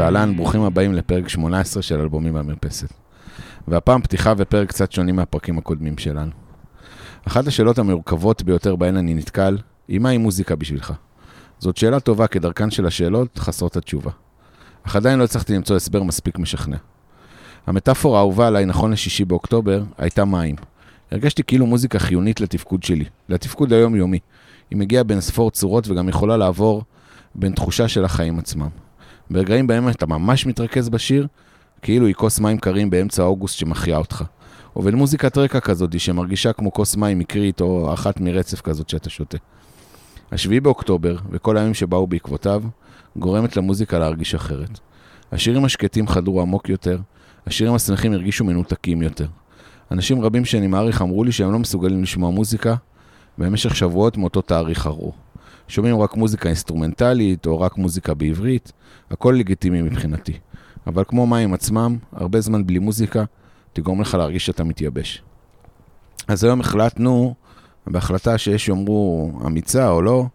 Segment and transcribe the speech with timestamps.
[0.00, 2.92] אהלן ברוכים הבאים לפרק 18 של אלבומים במרפסת.
[3.68, 6.30] והפעם פתיחה ופרק קצת שונים מהפרקים הקודמים שלנו.
[7.28, 10.92] אחת השאלות המורכבות ביותר בהן אני נתקל, היא מהי מוזיקה בשבילך?
[11.58, 14.10] זאת שאלה טובה כדרכן של השאלות חסרות התשובה.
[14.82, 16.76] אך עדיין לא הצלחתי למצוא הסבר מספיק משכנע.
[17.66, 20.56] המטאפורה האהובה עליי נכון לשישי באוקטובר הייתה מים.
[21.10, 24.18] הרגשתי כאילו מוזיקה חיונית לתפקוד שלי, לתפקוד היומיומי.
[24.70, 26.82] היא מגיעה בין ספור צורות וגם יכולה לעבור
[27.34, 28.68] בין תחושה של החיים עצמם.
[29.30, 31.26] ברגעים בהם אתה ממש מתרכז בשיר,
[31.82, 34.24] כאילו היא כוס מים קרים באמצע אוגוסט שמחיה אותך.
[34.76, 39.10] או בין מוזיקת רקע כזאת שמרגישה כמו כוס מים מקרית או אחת מרצף כזאת שאתה
[39.10, 39.38] שותה.
[40.32, 42.62] השביעי באוקטובר וכל הימים שבאו בעקבותיו,
[43.16, 44.80] גורמת למוזיקה להרגיש אחרת.
[45.32, 46.98] השירים השקטים חדרו עמוק יותר,
[47.46, 49.26] השירים השמחים הרגישו מנותקים יותר.
[49.90, 52.74] אנשים רבים שאני מעריך אמרו לי שהם לא מסוגלים לשמוע מוזיקה
[53.38, 55.14] במשך שבועות מאותו תאריך ארור.
[55.68, 58.72] שומעים רק מוזיקה אינסטרומנטלית או רק מוזיקה בעברית,
[59.10, 60.32] הכל לגיטימי מבחינתי.
[60.86, 63.24] אבל כמו מים עצמם, הרבה זמן בלי מוזיקה
[63.72, 65.22] תגרום לך להרגיש שאתה מתייבש.
[66.28, 67.34] אז היום החלטנו,
[67.86, 70.26] בהחלטה שיש יאמרו אמיצה או לא,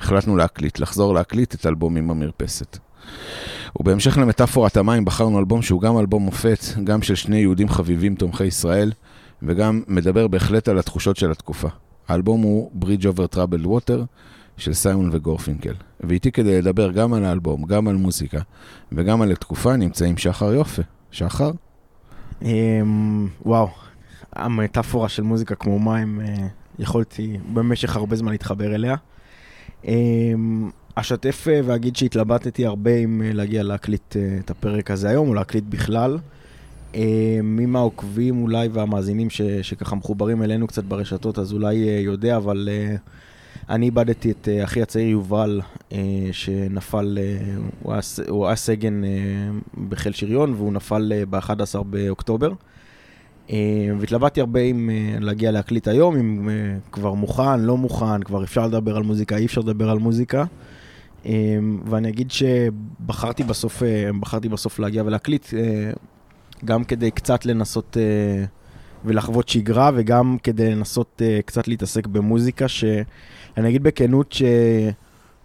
[0.00, 2.78] החלטנו להקליט, לחזור להקליט את אלבומים במרפסת.
[3.80, 8.44] ובהמשך למטאפורת המים בחרנו אלבום שהוא גם אלבום מופת, גם של שני יהודים חביבים תומכי
[8.44, 8.92] ישראל,
[9.42, 11.68] וגם מדבר בהחלט על התחושות של התקופה.
[12.08, 14.00] האלבום הוא Bridge over Troubled Water
[14.60, 15.74] של סיימון וגורפינקל.
[16.00, 18.40] ואיתי כדי לדבר גם על האלבום, גם על מוזיקה
[18.92, 20.82] וגם על התקופה נמצאים שחר יופי.
[21.10, 21.50] שחר?
[22.42, 23.68] אמ, וואו,
[24.32, 26.46] המטאפורה של מוזיקה כמו מים, אה,
[26.78, 28.96] יכולתי במשך הרבה זמן להתחבר אליה.
[29.84, 35.34] אמ, אשתף אה, ואגיד שהתלבטתי הרבה אם אה, להגיע להקליט את הפרק הזה היום, או
[35.34, 36.18] להקליט בכלל.
[37.42, 42.68] מי מהעוקבים אולי והמאזינים ש, שככה מחוברים אלינו קצת ברשתות, אז אולי יודע, אבל
[43.70, 45.60] אני איבדתי את אחי הצעיר יובל,
[46.32, 47.18] שנפל,
[47.82, 49.02] הוא היה, הוא היה סגן
[49.88, 52.52] בחיל שריון, והוא נפל ב-11 באוקטובר.
[53.98, 56.48] והתלבטתי הרבה אם להגיע להקליט היום, אם
[56.92, 60.44] כבר מוכן, לא מוכן, כבר אפשר לדבר על מוזיקה, אי אפשר לדבר על מוזיקה.
[61.84, 63.82] ואני אגיד שבחרתי בסוף,
[64.20, 65.46] בחרתי בסוף להגיע ולהקליט,
[66.64, 67.96] גם כדי קצת לנסות
[69.04, 72.66] ולחוות שגרה, וגם כדי לנסות קצת להתעסק במוזיקה,
[73.56, 74.34] שאני אגיד בכנות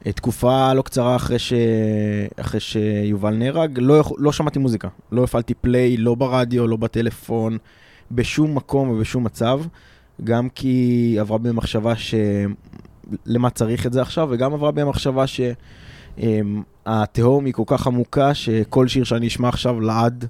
[0.07, 1.53] שתקופה לא קצרה אחרי, ש...
[2.37, 4.87] אחרי שיובל נהרג, לא, לא שמעתי מוזיקה.
[5.11, 7.57] לא הפעלתי פליי, לא ברדיו, לא בטלפון,
[8.11, 9.61] בשום מקום ובשום מצב.
[10.23, 12.15] גם כי עברה בי מחשבה ש...
[13.25, 15.25] למה צריך את זה עכשיו, וגם עברה בי מחשבה
[16.17, 20.25] שהתהום היא כל כך עמוקה, שכל שיר שאני אשמע עכשיו לעד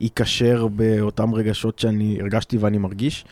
[0.00, 3.24] ייקשר באותם רגשות שאני הרגשתי ואני מרגיש.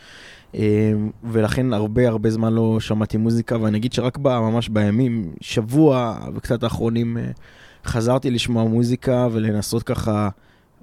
[1.23, 7.17] ולכן הרבה הרבה זמן לא שמעתי מוזיקה, ואני אגיד שרק ממש בימים, שבוע וקצת האחרונים,
[7.85, 10.29] חזרתי לשמוע מוזיקה ולנסות ככה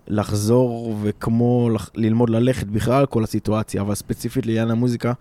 [0.09, 5.13] לחזור וכמו ללמוד ללכת בכלל כל הסיטואציה, אבל ספציפית לעניין המוזיקה,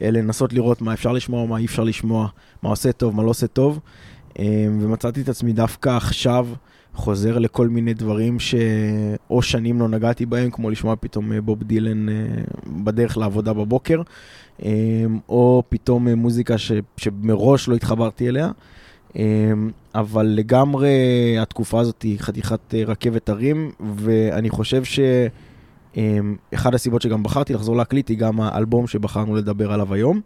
[0.00, 2.28] לנסות לראות מה אפשר לשמוע, מה אי אפשר לשמוע,
[2.62, 3.80] מה עושה טוב, מה לא עושה טוב.
[4.80, 6.46] ומצאתי את עצמי דווקא עכשיו
[6.94, 12.06] חוזר לכל מיני דברים שאו שנים לא נגעתי בהם, כמו לשמוע פתאום בוב דילן
[12.66, 14.02] בדרך לעבודה בבוקר,
[15.28, 18.50] או פתאום מוזיקה ש, שמראש לא התחברתי אליה.
[19.94, 20.90] אבל לגמרי
[21.40, 24.82] התקופה הזאת היא חתיכת רכבת הרים, ואני חושב
[25.94, 30.20] שאחד הסיבות שגם בחרתי לחזור להקליט היא גם האלבום שבחרנו לדבר עליו היום,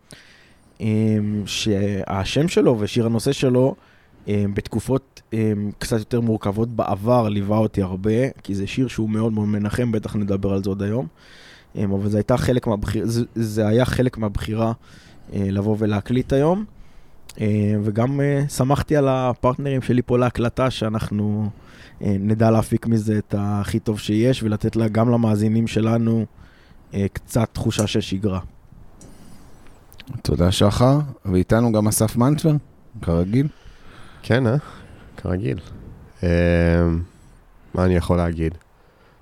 [1.46, 3.74] שהשם שלו ושיר הנושא שלו,
[4.28, 5.22] בתקופות
[5.78, 10.16] קצת יותר מורכבות בעבר ליווה אותי הרבה, כי זה שיר שהוא מאוד מאוד מנחם, בטח
[10.16, 11.06] נדבר על זה עוד היום.
[11.84, 14.72] אבל זה, הייתה חלק מהבחיר, זה, זה היה חלק מהבחירה
[15.32, 16.64] לבוא ולהקליט היום.
[17.84, 21.50] וגם שמחתי על הפרטנרים שלי פה להקלטה, שאנחנו
[22.00, 26.26] נדע להפיק מזה את הכי טוב שיש, ולתת לה גם למאזינים שלנו
[27.12, 28.40] קצת תחושה של שגרה.
[30.22, 32.52] תודה שחר, ואיתנו גם אסף מנטבר,
[33.02, 33.48] כרגיל.
[34.26, 34.56] כן, אה?
[35.16, 35.58] כרגיל.
[36.22, 36.28] אה,
[37.74, 38.54] מה אני יכול להגיד?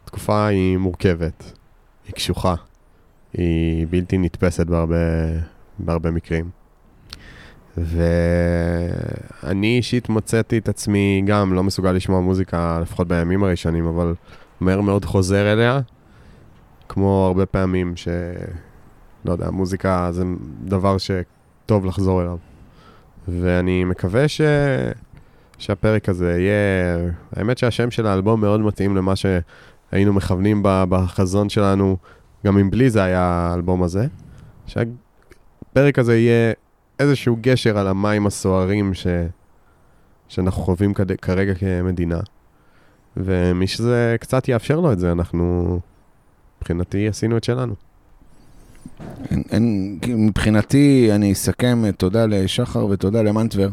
[0.04, 1.52] התקופה היא מורכבת,
[2.06, 2.54] היא קשוחה,
[3.32, 4.96] היא בלתי נתפסת בהרבה,
[5.78, 6.50] בהרבה מקרים.
[7.76, 8.06] ואני
[9.76, 14.14] אישית מצאתי את עצמי גם לא מסוגל לשמוע מוזיקה, לפחות בימים הראשונים, אבל
[14.60, 15.80] מהר מאוד חוזר אליה,
[16.88, 18.08] כמו הרבה פעמים ש...
[19.24, 20.24] לא יודע, מוזיקה זה
[20.64, 22.51] דבר שטוב לחזור אליו.
[23.28, 24.40] ואני מקווה ש...
[25.58, 27.10] שהפרק הזה יהיה...
[27.36, 31.96] האמת שהשם של האלבום מאוד מתאים למה שהיינו מכוונים בחזון שלנו,
[32.46, 34.06] גם אם בלי זה היה האלבום הזה.
[34.66, 36.52] שהפרק הזה יהיה
[36.98, 39.06] איזשהו גשר על המים הסוערים ש...
[40.28, 41.12] שאנחנו חווים כד...
[41.12, 42.20] כרגע כמדינה.
[43.16, 45.78] ומי שזה קצת יאפשר לו את זה, אנחנו
[46.58, 47.74] מבחינתי עשינו את שלנו.
[49.30, 53.68] אין, אין, כאילו, מבחינתי, אני אסכם, אה, תודה לשחר ותודה למנטבר.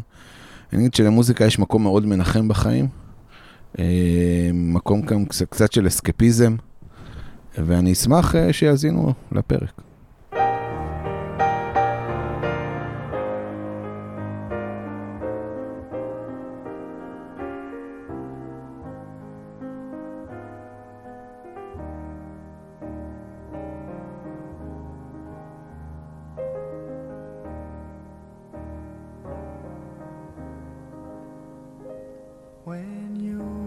[0.72, 2.88] אני אגיד שלמוזיקה יש מקום מאוד מנחם בחיים,
[3.78, 3.84] אה,
[4.54, 6.56] מקום כאן קצת של אסקפיזם,
[7.58, 9.89] ואני אשמח אה, שיאזינו לפרק.
[32.64, 33.59] when you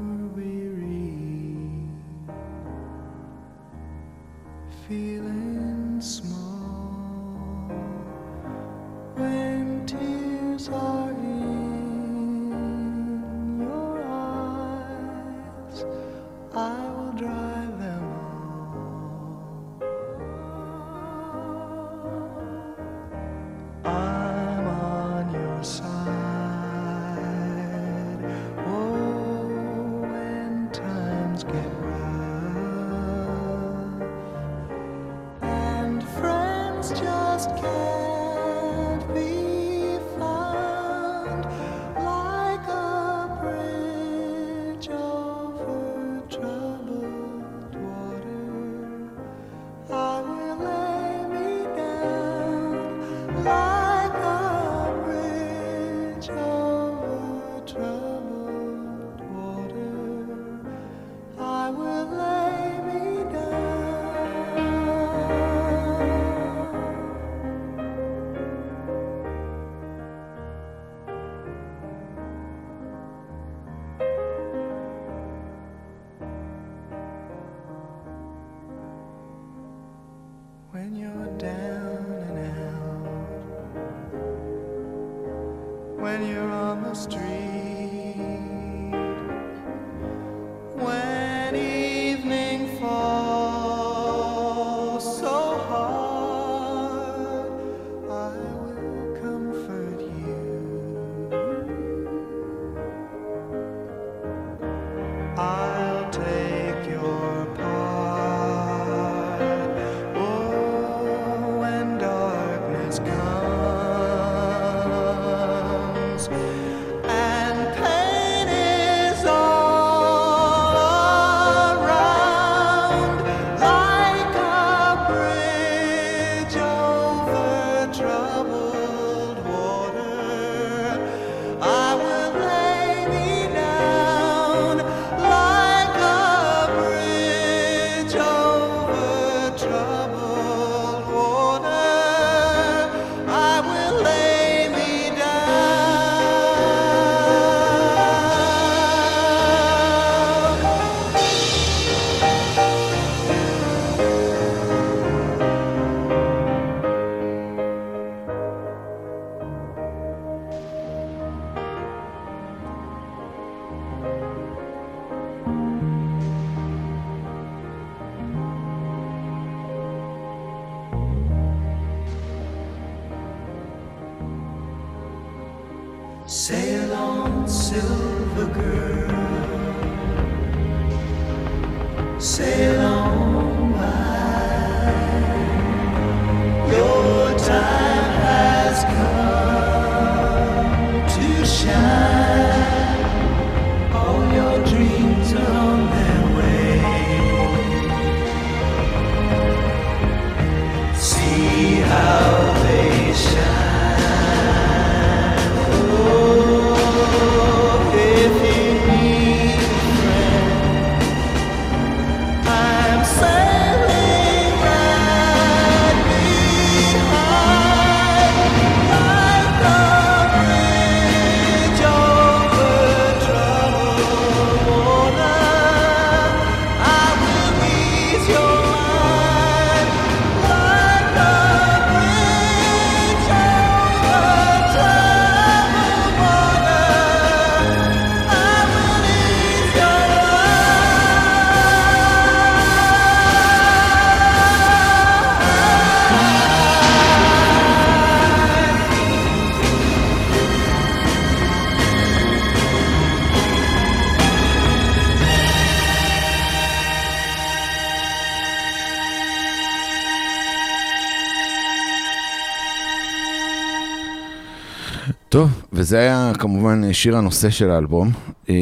[265.74, 268.12] וזה היה כמובן שיר הנושא של האלבום,
[268.50, 268.56] אה,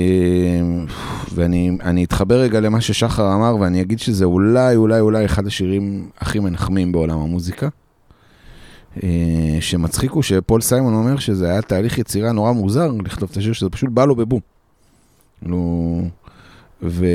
[1.35, 6.09] ואני אני אתחבר רגע למה ששחר אמר, ואני אגיד שזה אולי, אולי, אולי אחד השירים
[6.17, 7.69] הכי מנחמים בעולם המוזיקה.
[9.03, 13.53] אה, שמצחיק הוא שפול סיימון אומר שזה היה תהליך יצירה נורא מוזר לכתוב את השיר,
[13.53, 14.39] שזה פשוט בא לו בבום.
[15.41, 16.09] נו,
[16.83, 17.05] ו,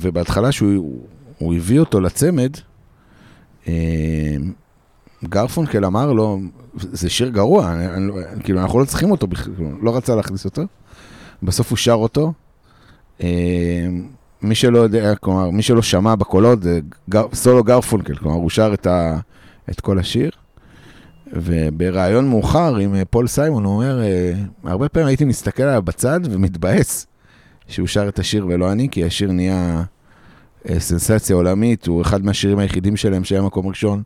[0.00, 0.98] ובהתחלה שהוא
[1.38, 2.50] הוא הביא אותו לצמד,
[3.68, 4.36] אה,
[5.24, 6.38] גרפונקל אמר לו,
[6.74, 8.12] זה שיר גרוע, אני, אני,
[8.44, 9.52] כאילו אנחנו לא צריכים אותו, בכלל,
[9.82, 10.62] לא רצה להכניס אותו.
[11.42, 12.32] בסוף הוא שר אותו.
[13.22, 13.86] אה,
[14.42, 18.74] מי שלא יודע, כלומר, מי שלא שמע בקולות, זה גר, סולו גרפונקל, כלומר, הוא שר
[18.74, 19.18] את, ה,
[19.70, 20.30] את כל השיר.
[21.32, 24.32] ובריאיון מאוחר עם אה, פול סיימון, הוא אומר, אה,
[24.64, 27.06] הרבה פעמים הייתי מסתכל עליו בצד ומתבאס
[27.68, 29.82] שהוא שר את השיר ולא אני, כי השיר נהיה
[30.68, 34.02] אה, סנסציה עולמית, הוא אחד מהשירים היחידים שלהם שהיה מקום ראשון,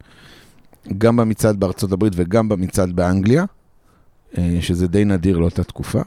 [0.98, 3.44] גם במצעד בארצות הברית וגם במצעד באנגליה,
[4.60, 6.00] שזה די נדיר לאותה תקופה.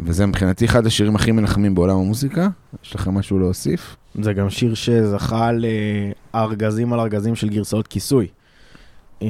[0.00, 2.48] וזה מבחינתי אחד השירים הכי מנחמים בעולם המוזיקה.
[2.84, 3.96] יש לכם משהו להוסיף?
[4.22, 5.50] זה גם שיר שזכה
[6.34, 8.26] לארגזים על ארגזים של גרסאות כיסוי.
[9.22, 9.28] אה,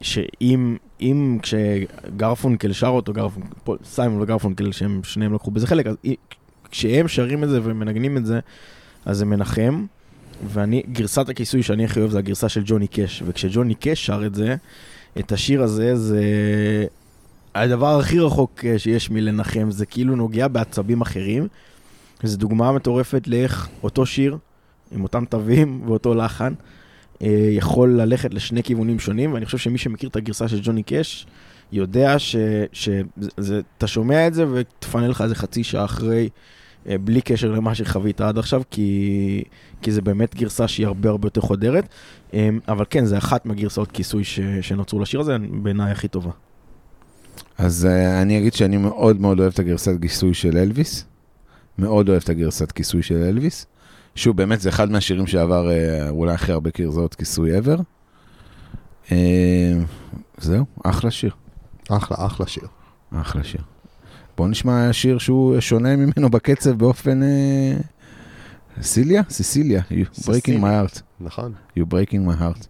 [0.00, 3.12] שאם אם כשגרפונקל שר אותו,
[3.84, 5.96] סיימון וגרפונקל, שהם שניהם לקחו בזה חלק, אז
[6.70, 8.40] כשהם שרים את זה ומנגנים את זה,
[9.04, 9.86] אז זה מנחם.
[10.44, 14.34] ואני, גרסת הכיסוי שאני הכי אוהב זה הגרסה של ג'וני קאש, וכשג'וני קאש שר את
[14.34, 14.56] זה,
[15.18, 16.24] את השיר הזה, זה
[17.54, 21.48] הדבר הכי רחוק אה, שיש מלנחם, זה כאילו נוגע בעצבים אחרים.
[22.22, 24.38] זו דוגמה מטורפת לאיך אותו שיר,
[24.92, 26.52] עם אותם תווים ואותו לחן,
[27.22, 31.26] אה, יכול ללכת לשני כיוונים שונים, ואני חושב שמי שמכיר את הגרסה של ג'וני קאש,
[31.72, 32.16] יודע
[32.72, 36.28] שאתה שומע את זה ותפנה לך איזה חצי שעה אחרי,
[36.86, 39.44] בלי קשר למה שחווית עד עכשיו, כי,
[39.82, 41.88] כי זה באמת גרסה שהיא הרבה הרבה יותר חודרת.
[42.68, 46.30] אבל כן, זה אחת מהגרסאות כיסוי ש, שנוצרו לשיר הזה, בעיניי הכי טובה.
[47.58, 51.04] אז uh, אני אגיד שאני מאוד מאוד אוהב את הגרסת כיסוי של אלוויס.
[51.78, 53.66] מאוד אוהב את הגרסת כיסוי של אלוויס.
[54.14, 57.80] שוב, באמת זה אחד מהשירים שעבר uh, אולי הכי הרבה גרסאות כיסוי ever.
[59.06, 59.12] Uh,
[60.38, 61.32] זהו, אחלה שיר.
[61.90, 62.64] אחלה, אחלה שיר.
[63.12, 63.69] אחלה שיר.
[64.40, 67.20] בואו נשמע שיר שהוא שונה ממנו בקצב באופן...
[68.82, 69.22] סיליה?
[69.30, 69.82] סיסיליה.
[69.90, 71.00] You breaking my heart.
[71.20, 71.52] נכון.
[71.78, 72.66] You breaking my heart.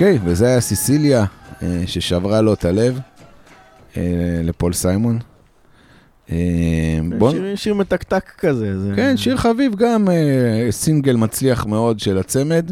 [0.00, 1.24] אוקיי, וזה היה סיסיליה,
[1.62, 2.98] אה, ששברה לו את הלב,
[3.96, 4.02] אה,
[4.44, 5.18] לפול סיימון.
[6.30, 6.36] אה,
[7.18, 7.30] בוא...
[7.30, 8.80] שיר- שיר מתקתק כזה.
[8.80, 12.70] זה- כן, שיר חביב גם אה, סינגל מצליח מאוד של הצמד.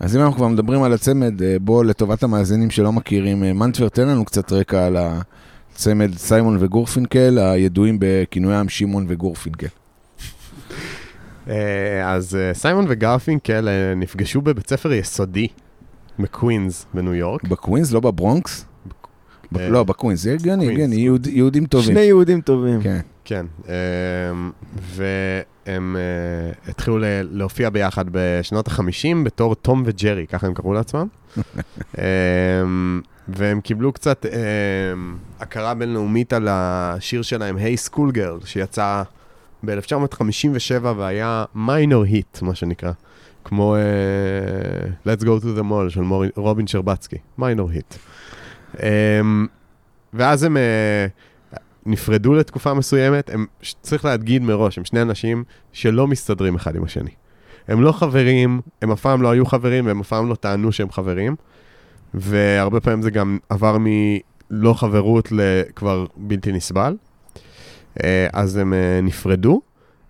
[0.00, 3.88] אז אם אנחנו כבר מדברים על הצמד, אה, בוא לטובת המאזינים שלא מכירים, אה, מנטבר,
[3.88, 9.66] תן לנו קצת רקע על הצמד סיימון וגורפינקל, הידועים בכינויים שמעון וגורפינקל.
[12.04, 15.48] אז סיימון וגרפינקל נפגשו בבית ספר יסודי
[16.18, 17.44] בקווינס בניו יורק.
[17.44, 18.64] בקווינס, לא בברונקס?
[19.52, 20.68] ב- אה, לא, בקווינס, זה הגיוני.
[20.72, 21.90] הגיוני, יהוד- יהודים טובים.
[21.94, 22.82] שני יהודים טובים.
[22.82, 23.00] כן.
[23.24, 26.98] כן, אמ, והם אה, התחילו
[27.30, 28.80] להופיע ביחד בשנות ה-50
[29.24, 31.06] בתור תום וג'רי, ככה הם קראו לעצמם.
[31.98, 39.02] אמ, והם קיבלו קצת אמ, הכרה בינלאומית על השיר שלהם, Hey Schoolgirl, שיצא
[39.66, 40.18] ב-1957
[40.96, 42.92] והיה מיינור היט, מה שנקרא.
[43.44, 43.80] כמו אה,
[45.14, 47.94] Let's Go to the Mall של מורי- רובין שרבצקי, מיינור היט.
[48.82, 49.46] אמ,
[50.14, 50.56] ואז הם...
[50.56, 51.06] אה,
[51.86, 53.46] נפרדו לתקופה מסוימת, הם,
[53.82, 57.10] צריך להגיד מראש, הם שני אנשים שלא מסתדרים אחד עם השני.
[57.68, 60.90] הם לא חברים, הם אף פעם לא היו חברים, והם אף פעם לא טענו שהם
[60.90, 61.36] חברים,
[62.14, 66.96] והרבה פעמים זה גם עבר מלא חברות לכבר בלתי נסבל.
[68.04, 69.60] אה, אז הם אה, נפרדו,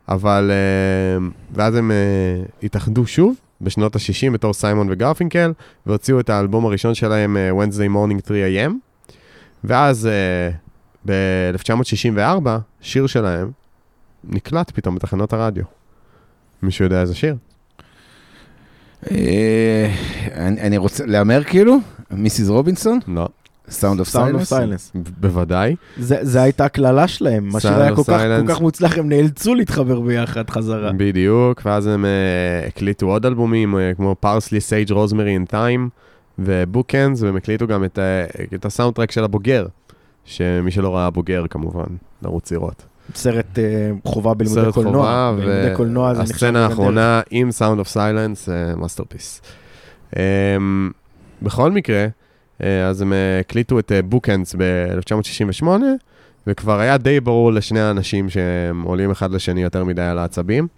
[0.08, 0.50] אבל...
[0.50, 1.96] אה, ואז הם אה,
[2.62, 5.52] התאחדו שוב בשנות ה-60 בתור סיימון וגרפינקל,
[5.86, 8.72] והוציאו את האלבום הראשון שלהם, אה, Wednesday Morning 3 AM,
[9.64, 10.06] ואז...
[10.06, 10.50] אה,
[11.06, 12.48] ב-1964,
[12.80, 13.50] שיר שלהם
[14.24, 15.64] נקלט פתאום בתחנות הרדיו.
[16.62, 17.36] מישהו יודע איזה שיר?
[19.10, 21.78] אני אני רוצה להמר כאילו?
[22.10, 22.98] מיסיס רובינסון?
[23.08, 23.28] לא.
[23.70, 24.92] Sound of Sound of Silence?
[25.20, 25.76] בוודאי.
[25.98, 28.02] זה זה הייתה הקללה שלהם, השיר Sound היה of כל
[28.48, 30.92] כך- מוצלח, הם נאלצו להתחבר ביחד חזרה.
[30.96, 35.88] בדיוק, ואז הם uh, הקליטו עוד אלבומים, uh, כמו Parsley, Sage, Rosemary and Thyme
[36.38, 37.98] ו Bookends, והם הקליטו גם את,
[38.54, 39.66] את ה soundtrack של הבוגר,
[40.24, 41.84] שמי שלא ראה בוגר כמובן,
[42.22, 42.84] לרוץ לראות.
[43.14, 43.62] סרט אה,
[44.04, 45.32] חובה בלימודי קולנוע.
[45.36, 49.42] בלימודי קולנוע זה נחשב והסצנה האחרונה עם Sound of Silence, masterpiece.
[51.42, 52.08] בכל מקרה, אה,
[52.60, 55.66] אז הם אה, הקליטו את Bookends ב-1968,
[56.46, 60.68] וכבר היה די ברור לשני האנשים שהם עולים אחד לשני יותר מדי על העצבים,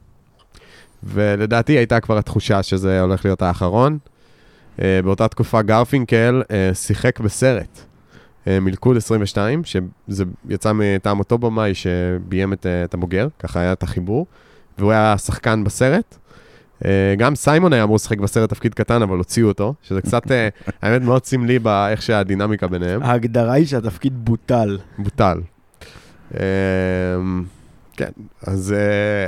[1.05, 3.99] ולדעתי הייתה כבר התחושה שזה הולך להיות האחרון.
[4.83, 7.87] אה, באותה תקופה גרפינקל אה, שיחק בסרט.
[8.47, 13.73] אה, מלכוד 22, שזה יצא מטעם אותו במאי שביים את, אה, את הבוגר, ככה היה
[13.73, 14.27] את החיבור,
[14.79, 16.17] והוא היה שחקן בסרט.
[16.85, 20.49] אה, גם סיימון היה אמור לשחק בסרט תפקיד קטן, אבל הוציאו אותו, שזה קצת, אה,
[20.83, 23.03] האמת, מאוד סמלי באיך שהדינמיקה ביניהם.
[23.03, 24.79] ההגדרה היא שהתפקיד בוטל.
[24.99, 25.41] בוטל.
[26.35, 26.41] אה,
[27.97, 28.11] כן,
[28.47, 28.75] אז,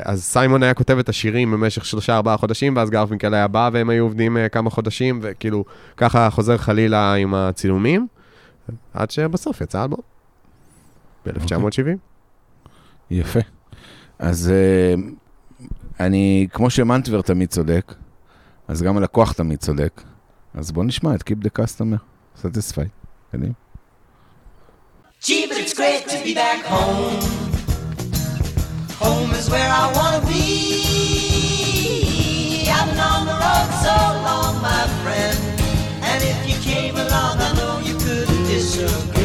[0.04, 3.90] אז סיימון היה כותב את השירים במשך שלושה ארבעה חודשים, ואז גרפינקל היה בא והם
[3.90, 5.64] היו עובדים כמה חודשים, וכאילו,
[5.96, 8.06] ככה חוזר חלילה עם הצילומים,
[8.94, 10.00] עד שבסוף יצא אלבום.
[11.26, 11.96] ב-1970.
[13.10, 13.40] יפה.
[14.18, 14.52] אז
[16.00, 17.94] אני, כמו שמנטבר תמיד צודק,
[18.68, 20.02] אז גם הלקוח תמיד צודק.
[20.54, 21.98] אז בוא נשמע את Keep the Customer
[22.42, 22.88] Satisfied.
[23.32, 23.52] קדימה.
[25.20, 27.18] But it's great to be back home.
[29.04, 30.46] Home is where I wanna be.
[32.76, 35.38] I've been on the road so long, my friend.
[36.10, 37.34] And if you came along,
[37.88, 39.17] you couldn't.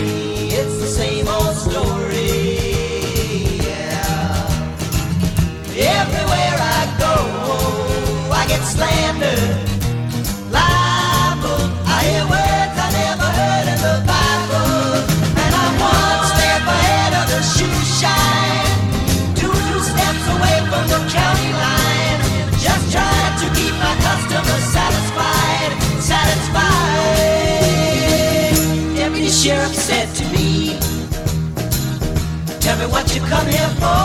[32.86, 34.04] Me what you come here for,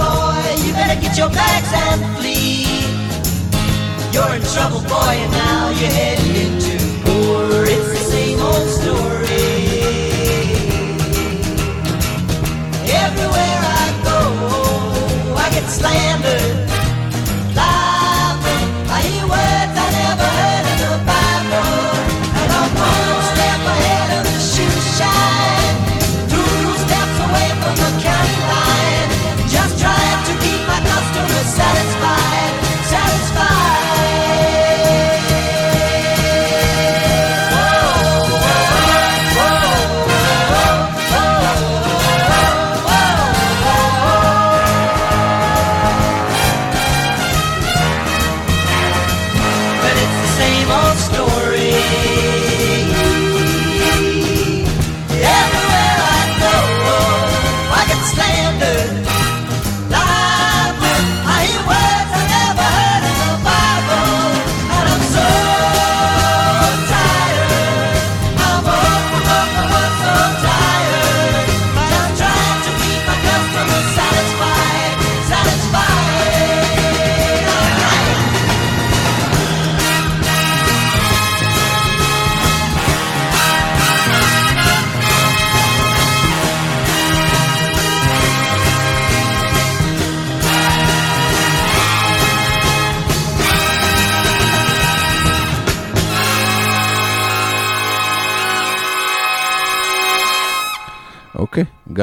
[0.00, 0.42] boy.
[0.64, 2.66] You better get your bags and flee.
[4.12, 7.64] You're in trouble, boy, and now you're heading into war.
[7.64, 9.48] It's the same old story.
[13.04, 14.20] Everywhere I go,
[15.36, 16.19] I get slandered.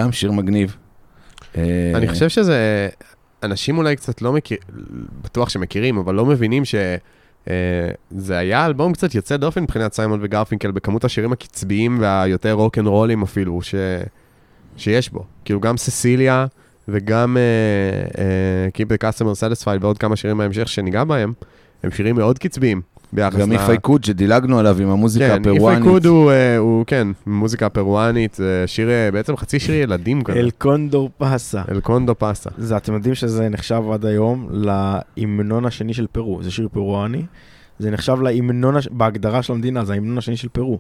[0.08, 0.76] גם שיר מגניב.
[1.58, 2.89] אה, אני חושב שזה,
[3.43, 4.63] אנשים אולי קצת לא מכירים,
[5.24, 6.76] בטוח שמכירים, אבל לא מבינים ש...
[7.50, 12.78] אה, זה היה אלבום קצת יוצא דופן מבחינת סיימון וגרפינקל, בכמות השירים הקצביים והיותר רוק
[12.78, 13.76] אנד רולים אפילו, ש...
[14.78, 15.24] שיש בו.
[15.46, 16.46] כאילו גם ססיליה
[16.88, 18.17] וגם uh, uh,
[18.78, 21.34] Keep the Customer Satisfied ועוד כמה שירים בהמשך שניגע בהם,
[21.84, 22.82] הם שירים מאוד קצביים
[23.13, 25.78] ביחס גם ל- If I Could שדילגנו עליו עם המוזיקה כן, הפרואנית.
[25.80, 29.76] If I Could הוא, אה, הוא, כן, מוזיקה פרואנית, זה שיר, אה, בעצם חצי שיר
[29.76, 30.39] ילדים כזה.
[30.39, 31.62] אל קונדור פסה.
[31.72, 32.50] אל קונדו פסה.
[32.58, 37.22] זה, אתם יודעים שזה נחשב עד היום להמנון השני של פרו, זה שיר פרואני.
[37.80, 38.88] זה נחשב להמנון, הש...
[38.91, 40.80] בהגדרה של המדינה, זה ההמנון השני של פרו.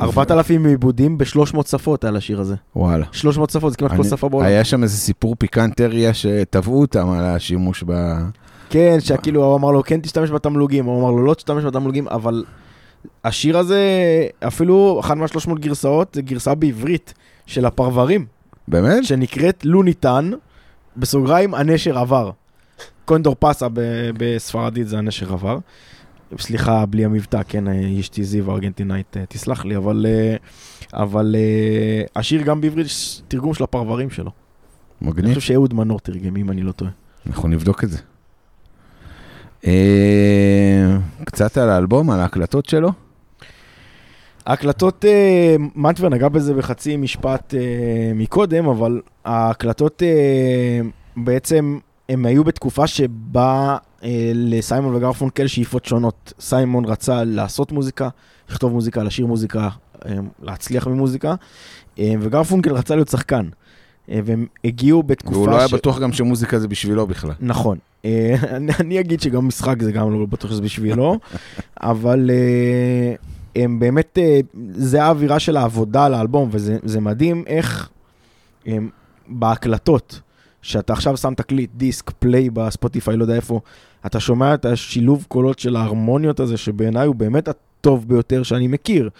[0.00, 2.54] 4,000 עיבודים ב-300 שפות על השיר הזה.
[2.76, 3.06] וואלה.
[3.12, 4.46] 300 שפות, זה כמעט כל שפה בעולם.
[4.46, 7.92] היה שם איזה סיפור פיקנטריה שתבעו אותם על השימוש ב...
[8.70, 12.44] כן, שכאילו הוא אמר לו, כן תשתמש בתמלוגים, הוא אמר לו, לא תשתמש בתמלוגים, אבל
[13.24, 13.80] השיר הזה,
[14.46, 17.14] אפילו אחת מהשלוש מאות גרסאות, זה גרסה בעברית
[17.46, 18.26] של הפרברים,
[18.68, 19.04] באמת?
[19.04, 20.30] שנקראת לוניטן,
[20.96, 22.30] בסוגריים, הנשר עבר.
[23.04, 23.66] קונדור פסה
[24.18, 25.58] בספרדית זה הנשר עבר.
[26.38, 27.64] סליחה, בלי המבטא, כן,
[28.00, 30.36] אשתי זיו הארגנטינאית, אה, תסלח לי, אבל, אה,
[31.02, 32.86] אבל אה, השיר גם בעברית
[33.28, 34.30] תרגום של הפרברים שלו.
[35.02, 35.34] אני מגניב.
[35.34, 36.90] חושב שאהוד מנור תרגם, אם אני לא טועה.
[37.26, 37.98] אנחנו נבדוק את זה.
[39.66, 42.90] אה, קצת על האלבום, על ההקלטות שלו.
[44.46, 50.02] ההקלטות, אה, מנטבר נגע בזה בחצי משפט אה, מקודם, אבל ההקלטות
[51.16, 53.76] בעצם, הם היו בתקופה שבה
[54.34, 56.32] לסיימון וגרפונקל שאיפות שונות.
[56.40, 58.08] סיימון רצה לעשות מוזיקה,
[58.50, 59.68] לכתוב מוזיקה, לשיר מוזיקה,
[60.42, 61.34] להצליח ממוזיקה,
[61.98, 63.48] אה, וגרפונקל רצה להיות שחקן.
[64.08, 67.32] והם הגיעו בתקופה והוא לא היה בטוח גם שמוזיקה זה בשבילו בכלל.
[67.40, 67.78] נכון.
[68.06, 71.18] אה, אני, אני אגיד שגם משחק זה גם לא בטוח שזה בשבילו,
[71.80, 73.14] אבל אה,
[73.62, 74.40] הם באמת, אה,
[74.70, 77.88] זה האווירה של העבודה על האלבום, וזה זה מדהים איך
[78.66, 78.90] הם,
[79.28, 80.20] בהקלטות,
[80.62, 83.60] שאתה עכשיו שם תקליט, דיסק, פליי בספוטיפיי, לא יודע איפה,
[84.06, 89.10] אתה שומע את השילוב קולות של ההרמוניות הזה, שבעיניי הוא באמת הטוב ביותר שאני מכיר.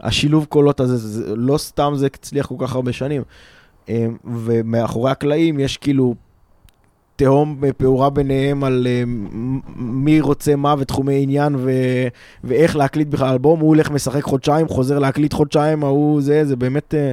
[0.00, 3.22] השילוב קולות הזה, זה, לא סתם זה הצליח כל כך הרבה שנים.
[4.24, 6.14] ומאחורי הקלעים יש כאילו
[7.24, 9.02] תהום פעורה ביניהם על אה,
[9.76, 11.70] מי רוצה מה ותחומי עניין ו...
[12.44, 16.94] ואיך להקליט בכלל אלבום, הוא הולך משחק חודשיים, חוזר להקליט חודשיים, ההוא זה, זה באמת...
[16.94, 17.12] אה,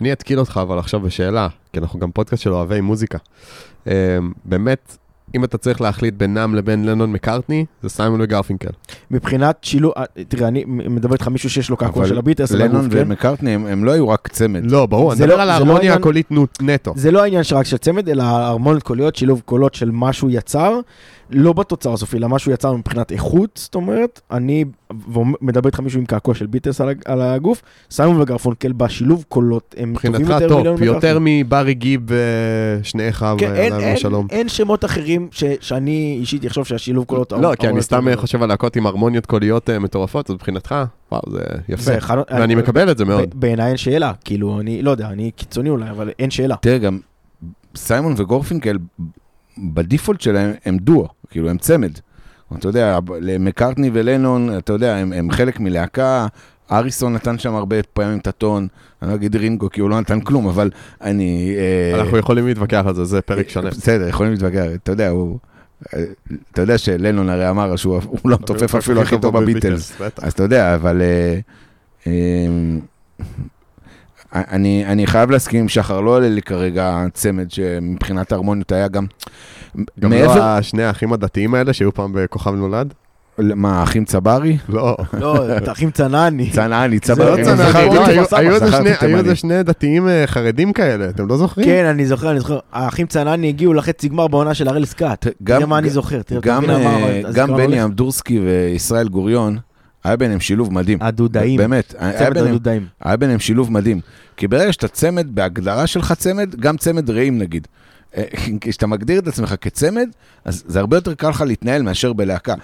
[0.00, 3.18] אני אתקיל אותך אבל עכשיו בשאלה, כי אנחנו גם פודקאסט של אוהבי מוזיקה.
[3.86, 3.92] אמ,
[4.44, 4.96] באמת,
[5.34, 8.70] אם אתה צריך להחליט בינם לבין לנון מקארטני, זה סיימון וגרפינקל.
[9.10, 12.96] מבחינת שילוב, אה, תראה, אני מדבר איתך מישהו שיש לו קעקוע של הביטרס, לנון כן?
[13.00, 14.70] ומקארטני הם הם לא היו רק צמד.
[14.70, 16.28] לא, ברור, אני זה מדבר לא- על לא ההרמוניה עניין- הקולית
[16.62, 16.92] נטו.
[16.96, 20.78] זה לא העניין שרק של צמד, אלא הרמוניות קוליות, שילוב קולות של מה שהוא יצר,
[21.30, 24.64] לא בתוצר הסופי, אלא מה שהוא יצר מבחינת איכות, זאת אומרת, אני,
[25.12, 29.94] ומדבר איתך מישהו עם קעקוע של ביטרס על, על הגוף, סיימון וגרפונקל בשילוב קולות, הם
[29.94, 31.18] טובים מבחינתך יותר טופ, מלאון יותר.
[31.20, 32.00] מברי גיב
[32.80, 34.26] ושני אחיו, כן, אין, אין, השלום.
[34.30, 37.32] אין שמות אחרים ש, שאני אישית אחשוב שהשילוב קולות...
[37.32, 40.74] לא, כי אני סתם יותר- חושב על להקות עם הרמוניות קוליות אה, מטורפות, אז מבחינתך,
[41.12, 41.82] וואו, זה יפה.
[41.82, 43.22] זה אחד- ואני מקבל את זה מאוד.
[43.30, 46.56] ב- בעיניי אין שאלה, כאילו, אני לא יודע, אני קיצוני אולי, אבל אין שאלה.
[46.60, 46.98] תראה, גם
[47.76, 48.76] סיימון וגורפינקל,
[49.58, 51.92] בדיפולט שלהם הם דואו, כאילו הם צמד.
[52.58, 52.98] אתה יודע,
[53.40, 56.26] מקארטני ולנון, אתה יודע, הם, הם חלק מלהקה,
[56.72, 58.68] אריסון נתן שם הרבה פעמים את הטון,
[59.02, 60.70] אני לא אגיד רינגו כי הוא לא נתן כלום, אבל
[61.02, 61.54] אני...
[61.58, 63.70] אה, אנחנו יכולים להתווכח על זה, זה פרק שלם.
[63.70, 65.38] בסדר, יכולים להתווכח, אתה יודע, הוא...
[65.94, 66.04] אה,
[66.52, 70.00] אתה יודע שלנון הרי אמר שהוא הוא לא מתופף אפילו הכי טוב בביטלס.
[70.22, 71.02] אז אתה יודע, אבל...
[71.02, 71.38] אה,
[72.06, 72.12] אה,
[74.34, 79.06] אני, אני חייב להסכים עם שחר, לא עולה לי כרגע צמד שמבחינת ההרמוניות היה גם...
[80.00, 80.34] גם מעבר...
[80.36, 82.94] לא השני האחים הדתיים האלה שהיו פעם בכוכב נולד?
[83.38, 84.56] מה, האחים צברי?
[84.68, 84.96] לא.
[85.20, 86.50] לא, את האחים צנעני.
[86.50, 87.30] צנעני, זה צברי.
[87.30, 91.66] לא כן, צנעני, זכרתי לא, היו- איזה שני- דתיים אה, חרדים כאלה, אתם לא זוכרים?
[91.66, 92.58] כן, אני זוכר, אני זוכר.
[92.72, 95.26] האחים צנעני הגיעו לחצי גמר בעונה של הראל סקאט.
[95.42, 96.20] גם- תראה מה אני זוכר.
[96.40, 97.84] גם, אה, בני.
[97.84, 99.58] אמדורסקי וישראל גוריון,
[100.04, 100.98] היה ביניהם שילוב מדהים.
[101.00, 101.56] הדודאים.
[101.56, 102.86] באמת, צמד הדודאים.
[103.00, 104.00] היה ביניהם שילוב מדהים.
[104.36, 107.66] כי ברגע שאתה צמד, בהגדרה שלך צמד, גם צמד רעים נגיד.
[108.16, 108.24] אה,
[108.60, 110.08] כשאתה מגדיר את עצמך כצמד,
[110.44, 112.54] אז זה הרבה יותר קל לך להתנהל מאשר בלהקה.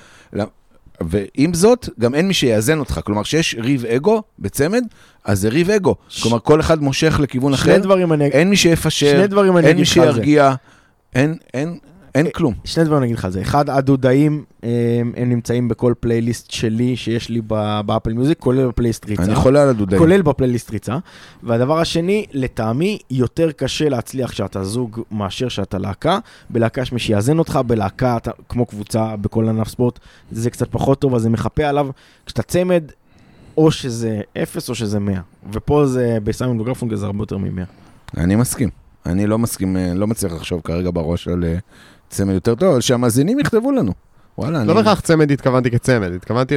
[1.00, 3.00] ועם זאת, גם אין מי שיאזן אותך.
[3.04, 4.84] כלומר, כשיש ריב אגו בצמד,
[5.24, 5.94] אז זה ריב אגו.
[6.22, 8.26] כלומר, כל אחד מושך לכיוון שני אחר, דברים אני...
[8.26, 9.84] אין מי שיפשר, שני דברים אני אין מי.
[9.84, 10.54] שירגיע,
[11.14, 11.78] אין, אין,
[12.14, 12.54] אין כלום.
[12.64, 13.42] שני דברים אני אגיד לך על זה.
[13.42, 17.40] אחד, הדודאים, הם, הם נמצאים בכל פלייליסט שלי שיש לי
[17.86, 19.22] באפל מיוזיק, כולל בפלייליסט ריצה.
[19.22, 20.02] אני חולה על הדודאים.
[20.02, 20.98] כולל בפלייליסט ריצה.
[21.42, 26.18] והדבר השני, לטעמי, יותר קשה להצליח כשאתה זוג מאשר שאתה להקה.
[26.50, 29.98] בלהקה יש מי שיאזן אותך, בלהקה, אתה, כמו קבוצה בכל ענף ספורט,
[30.30, 31.88] זה קצת פחות טוב, אז זה מחפה עליו.
[32.26, 32.84] כשאתה צמד,
[33.56, 35.20] או שזה אפס או שזה 100.
[35.52, 37.64] ופה זה, בסיימון וגרפונקל זה הרבה יותר מ-100.
[38.16, 38.68] אני מסכים.
[39.06, 41.58] אני לא מסכים, אה, לא מצליח לחשוב כרגע בראש על אה,
[42.08, 43.92] צמד יותר טוב, שהמאזינים יכתבו לנו.
[44.38, 44.74] וואלה, לא אני...
[44.74, 46.56] בהכרח צמד התכוונתי כצמד, התכוונתי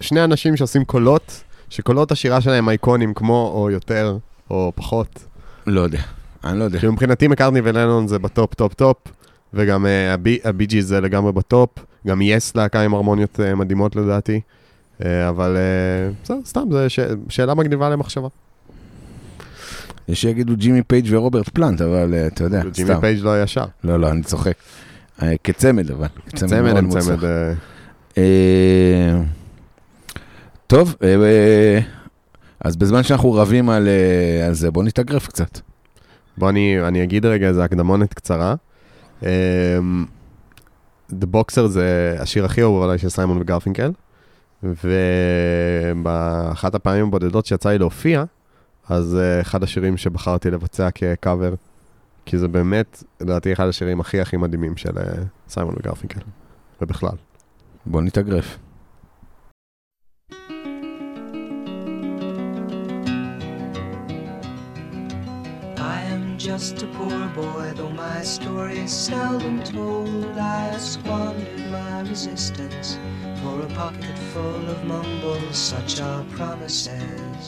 [0.00, 4.18] לשני אנשים שעושים קולות, שקולות השירה שלהם אייקוניים כמו או יותר
[4.50, 5.24] או פחות.
[5.66, 6.00] לא יודע,
[6.44, 6.78] אני לא יודע.
[6.80, 8.96] שמבחינתי מקארטני ולנון זה בטופ טופ טופ,
[9.54, 11.70] וגם אה, הבי- ג'י זה לגמרי בטופ,
[12.06, 14.40] גם יס להקה עם הרמוניות אה, מדהימות לדעתי,
[15.04, 15.56] אה, אבל
[16.24, 16.78] בסדר, סתם, זו
[17.28, 18.28] שאלה מגניבה למחשבה.
[20.08, 23.00] יש שיגידו ג'ימי פייג' ורוברט פלאנט, אבל אתה יודע, ג'ימי סתם.
[23.00, 23.64] פייג' לא היה שר.
[23.84, 24.52] לא, לא, אני צוחק.
[25.22, 26.06] אה, כצמד אבל.
[26.34, 26.88] צמד מאוד הם.
[26.88, 27.24] צמד.
[27.24, 27.52] אה,
[28.18, 29.20] אה,
[30.66, 30.94] טוב,
[32.60, 33.88] אז בזמן שאנחנו רבים על
[34.46, 35.60] על זה, בוא נתאגרף קצת.
[36.38, 38.54] בוא אני, אני אגיד רגע איזה הקדמונת קצרה.
[41.12, 43.90] The Boxer זה השיר הכי אהוב עליי של סיימון וגרפינקל,
[44.62, 48.24] ובאחת הפעמים הבודדות שיצא לי להופיע,
[48.88, 51.54] אז אחד השירים שבחרתי לבצע כקאבר,
[52.26, 55.00] כי זה באמת, לדעתי, אחד השירים הכי הכי מדהימים של uh,
[55.48, 56.20] סיימון וגרפינקל,
[56.82, 57.16] ובכלל.
[57.86, 58.58] בוא נתאגרף.
[65.76, 70.36] I am just a poor boy, though my story is seldom told.
[70.58, 72.88] I have squandered my resistance
[73.40, 77.42] for a pocket full of mumbles, such are promises.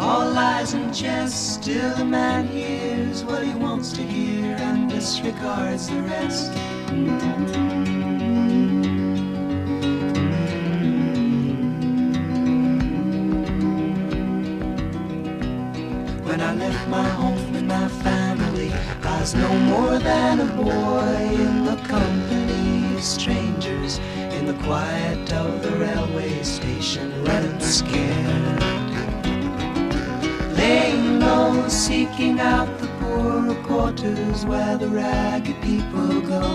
[0.00, 5.88] All lies and jest, still a man hears what he wants to hear and disregards
[5.88, 6.52] the rest.
[16.22, 21.26] When I left my home and my family, I was no more than a boy
[21.34, 23.98] in the company of strangers
[24.30, 28.77] in the quiet of the railway station, running scared
[30.68, 36.46] laying low, seeking out the poorer quarters where the ragged people go,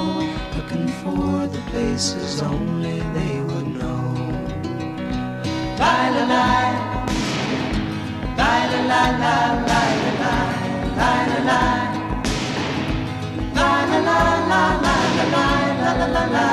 [0.55, 4.05] looking for the places only they would know.
[5.79, 6.47] La la la,
[8.39, 9.77] la la la la
[10.21, 10.35] la
[10.99, 11.61] la la la,
[13.57, 14.19] la la la
[14.51, 15.45] la la la
[15.83, 16.52] la la la la.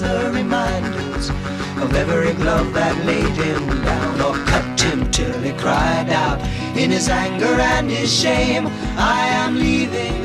[0.00, 1.28] The reminders
[1.82, 6.40] of every glove that laid him down or cut him till he cried out
[6.74, 8.66] in his anger and his shame.
[8.96, 10.19] I am leaving,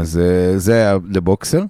[0.00, 1.62] אז אה, זה היה ל The Boxer.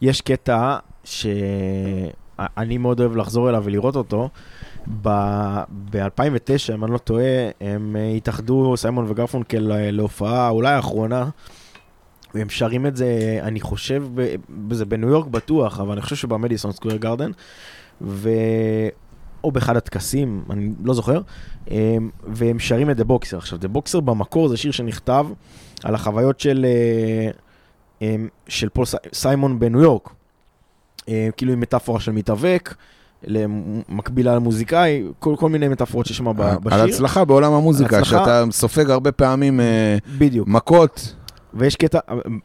[0.00, 4.28] יש קטע שאני מאוד אוהב לחזור אליו ולראות אותו.
[5.02, 11.28] ב-2009, אם אני לא טועה, הם אה, התאחדו, סיימון וגרפונקל, אה, להופעה אולי האחרונה,
[12.34, 14.04] והם שרים את זה, אני חושב,
[14.70, 17.30] זה בניו יורק בטוח, אבל אני חושב שבמדיסון סקוויר גרדן,
[18.00, 18.30] ו...
[19.44, 21.20] או באחד הטקסים, אני לא זוכר,
[22.26, 23.38] והם שרים את The Boxer.
[23.38, 25.26] עכשיו, The Boxer במקור זה שיר שנכתב
[25.84, 26.66] על החוויות של,
[28.48, 30.08] של פול סי- סיימון בניו יורק.
[31.08, 32.74] אה, כאילו עם מטאפורה של מתאבק,
[33.88, 36.84] מקבילה למוזיקאי, כל, כל מיני מטאפורות שיש שם ב- על בשיר.
[36.84, 38.18] הצלחה בעולם המוזיקה, הצלחה.
[38.24, 40.48] שאתה סופג הרבה פעמים אה, בדיוק.
[40.48, 41.14] מכות.
[41.56, 41.98] ויש קטע,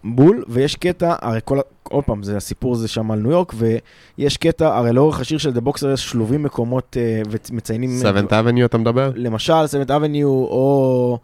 [0.03, 3.53] בול, ויש קטע, הרי כל, עוד פעם, זה הסיפור הזה שם על ניו יורק,
[4.17, 7.89] ויש קטע, הרי לאורך השיר של The Boxer יש שלובים מקומות אה, ומציינים...
[8.01, 9.12] 7th Avenue אתה מדבר?
[9.15, 11.19] למשל, Seventh Avenue, או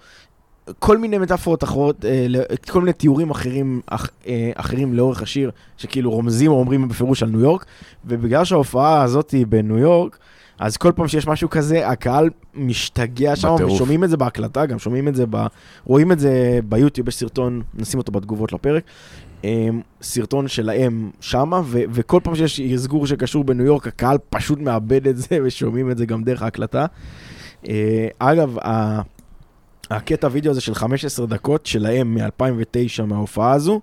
[0.79, 2.27] כל מיני מטאפורות אחרות, אה,
[2.71, 7.29] כל מיני תיאורים אחרים, אח, אה, אחרים לאורך השיר, שכאילו רומזים או אומרים בפירוש על
[7.29, 7.65] ניו יורק,
[8.05, 10.17] ובגלל שההופעה הזאת היא בניו יורק,
[10.59, 13.47] אז כל פעם שיש משהו כזה, הקהל משתגע שם.
[13.73, 15.45] ושומעים את זה בהקלטה, גם שומעים את זה, ב,
[15.85, 18.83] רואים את זה ביוטיוב, יש סרטון, נשים אותו בתגובות לפרק,
[19.45, 19.67] אה,
[20.01, 25.17] סרטון שלהם שמה, ו- וכל פעם שיש אזגור שקשור בניו יורק, הקהל פשוט מאבד את
[25.17, 26.85] זה, ושומעים את זה גם דרך ההקלטה.
[28.19, 29.01] אגב, ה-
[29.89, 33.81] הקטע וידאו הזה של 15 דקות שלהם מ-2009 מההופעה הזו,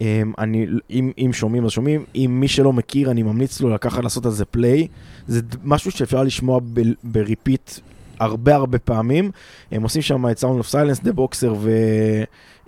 [0.00, 4.04] אמ, אני, אם, אם שומעים אז שומעים, אם מי שלא מכיר אני ממליץ לו לקחת
[4.04, 4.86] לעשות על זה play,
[5.26, 7.70] זה משהו שאפשר לשמוע ב- repeat
[8.20, 9.30] הרבה הרבה פעמים,
[9.72, 11.70] הם עושים שם את Silence, The Boxer ו-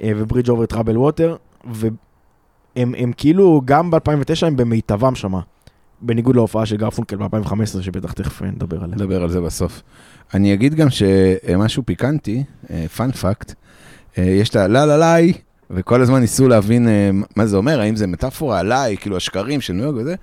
[0.02, 1.94] אה, ו Bridge Over Troubled Water, והם
[2.76, 5.40] הם כאילו גם ב-2009 הם במיטבם שמה,
[6.02, 8.96] בניגוד להופעה של גרפונקל ב-2015 שבטח תכף נדבר עליה.
[8.96, 9.82] נדבר על זה בסוף.
[10.34, 12.44] אני אגיד גם שמשהו פיקנטי,
[12.96, 13.52] פאנפקט,
[14.16, 15.32] יש את הלה לה ליי,
[15.70, 19.72] וכל הזמן ניסו להבין אה, מה זה אומר, האם זה מטאפורה עליי, כאילו השקרים של
[19.72, 20.14] ניו יורק וזה,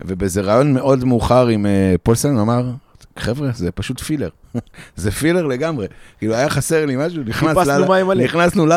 [0.00, 2.70] ובאיזה רעיון מאוד מאוחר עם אה, פולסן, הוא אמר,
[3.18, 4.28] חבר'ה, זה פשוט פילר.
[4.96, 5.86] זה פילר לגמרי.
[6.18, 7.78] כאילו, היה חסר לי משהו, נכנס לה-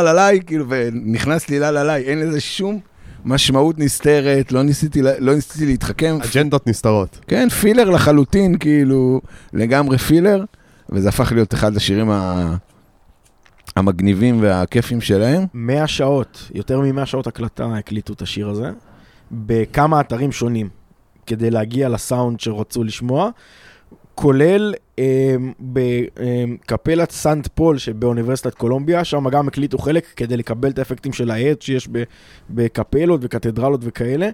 [0.03, 2.79] לה ליי, כאילו, ונכנס לי לה לה ליי, אין לזה שום
[3.25, 6.17] משמעות נסתרת, לא ניסיתי, לא ניסיתי להתחכם.
[6.21, 7.19] אג'נדות נסתרות.
[7.27, 9.21] כן, filler לחלוטין, כאילו,
[9.53, 10.43] לגמרי filler,
[10.89, 12.55] וזה הפך להיות אחד השירים ה...
[13.75, 15.45] המגניבים והכיפים שלהם.
[15.53, 18.71] 100 שעות, יותר מ-100 שעות הקלטה הקליטו את השיר הזה,
[19.31, 20.69] בכמה אתרים שונים,
[21.25, 23.29] כדי להגיע לסאונד שרצו לשמוע,
[24.15, 24.73] כולל
[25.59, 31.61] בקפלת סנט פול שבאוניברסיטת קולומביה, שם גם הקליטו חלק כדי לקבל את האפקטים של ההד
[31.61, 31.89] שיש
[32.49, 34.29] בקפלות וקתדרלות וכאלה,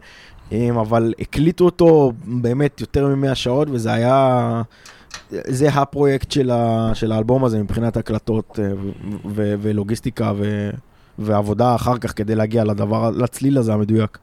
[0.51, 4.61] אה, אבל הקליטו אותו באמת יותר מ-100 שעות, וזה היה...
[5.31, 8.71] זה הפרויקט של, ה, של האלבום הזה מבחינת הקלטות אה,
[9.25, 10.69] ו- ולוגיסטיקה ו-
[11.19, 14.17] ועבודה אחר כך כדי להגיע לדבר, לצליל הזה המדויק.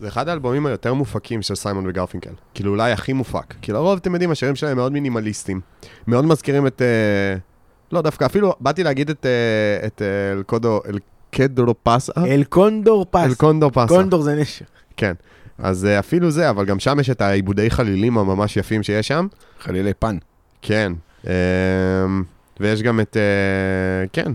[0.00, 2.30] זה אחד האלבומים היותר מופקים של סיימון וגרפינקל.
[2.54, 3.54] כאילו אולי הכי מופק.
[3.62, 5.60] כי לרוב, אתם יודעים, השירים שלהם מאוד מינימליסטים.
[6.06, 6.82] מאוד מזכירים את...
[6.82, 7.38] אה,
[7.92, 12.12] לא, דווקא אפילו באתי להגיד את, אה, את אה, אלקודו, אלקדרו פסה.
[12.16, 13.20] אל קונדור פס.
[13.24, 13.86] אלקונדו פסה.
[13.88, 14.64] קונדור זה נשק.
[14.96, 15.12] כן.
[15.58, 19.26] אז אה, אפילו זה, אבל גם שם יש את העיבודי חלילים הממש יפים שיש שם.
[19.60, 20.16] חלילי פן.
[20.62, 20.92] כן.
[21.26, 21.30] אמ,
[22.60, 23.16] ויש גם את...
[23.16, 24.32] אה, כן.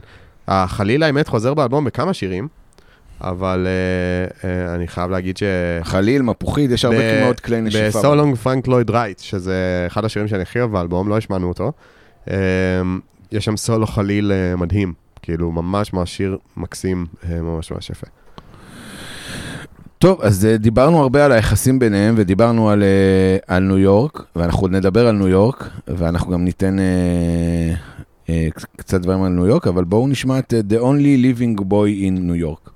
[0.47, 2.47] החליל האמת חוזר באלבום בכמה שירים,
[3.21, 5.43] אבל אה, אה, אני חייב להגיד ש...
[5.83, 7.99] חליל, מפוחית, יש הרבה מאוד כלי נשיפה.
[7.99, 9.55] בסולונג פרנק לויד רייט, שזה
[9.87, 11.71] אחד השירים שאני הכי אוהב באלבום, לא השמענו אותו.
[12.29, 12.33] אמ,
[13.31, 18.07] יש שם סולו חליל אה, מדהים, כאילו ממש ממש שיר מקסים, אה, ממש ממש יפה.
[19.99, 24.61] טוב, אז אה, דיברנו הרבה על היחסים ביניהם, ודיברנו על, אה, על ניו יורק, ואנחנו
[24.61, 26.83] עוד נדבר על ניו יורק, ואנחנו גם ניתן אה,
[28.29, 31.61] אה, קצ- קצת דברים על ניו יורק, אבל בואו נשמע את אה, The Only Living
[31.61, 32.69] Boy in New York.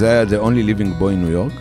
[0.00, 1.60] זה היה The Only Living Boy in New York,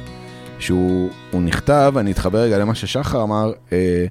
[0.60, 4.06] שהוא הוא נכתב, אני אתחבר רגע למה ששחר אמר, אה,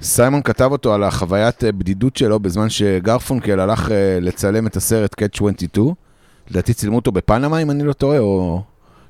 [0.00, 5.14] סיימון כתב אותו על החוויית אה, בדידות שלו בזמן שגרפונקל הלך אה, לצלם את הסרט
[5.20, 5.86] Catch 22,
[6.50, 8.62] לדעתי צילמו אותו בפנמה אם אני לא טועה, או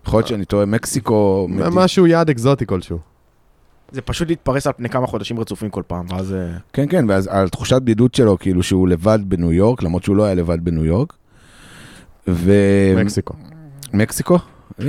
[0.07, 1.47] יכול להיות שאני טועה, מקסיקו.
[1.51, 2.99] מדי- משהו יעד אקזוטי כלשהו.
[3.93, 6.33] זה פשוט להתפרס על פני כמה חודשים רצופים כל פעם, ואז...
[6.35, 10.17] אה, כן, כן, ואז על תחושת בדידות שלו, כאילו שהוא לבד בניו יורק, למרות שהוא
[10.17, 11.13] לא היה לבד בניו יורק.
[12.29, 12.53] ו...
[12.97, 13.35] מקסיקו.
[13.95, 14.39] מקסיקו?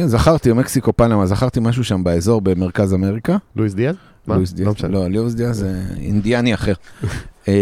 [0.06, 3.38] זכרתי, מקסיקו, פנמה, זכרתי משהו שם באזור במרכז אמריקה.
[3.56, 3.96] לואיס דיאז?
[4.28, 4.90] לואיס דיאז, לא.
[4.90, 6.74] לא, לואיס דיאז זה אינדיאני אחר.
[7.48, 7.54] אה,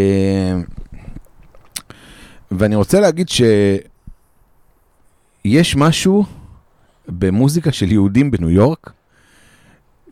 [2.51, 3.29] ואני רוצה להגיד
[5.45, 6.25] שיש משהו
[7.07, 8.91] במוזיקה של יהודים בניו יורק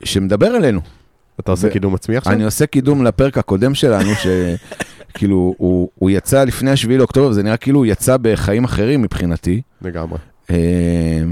[0.04, 0.82] שמדבר אלינו.
[1.40, 2.34] אתה עושה ו- קידום עצמי עכשיו?
[2.34, 7.58] אני עושה קידום לפרק הקודם שלנו, שכאילו הוא, הוא יצא לפני השביעי לאוקטובר, וזה נראה
[7.58, 9.62] כאילו הוא יצא בחיים אחרים מבחינתי.
[9.82, 10.18] לגמרי.
[10.52, 11.24] אה,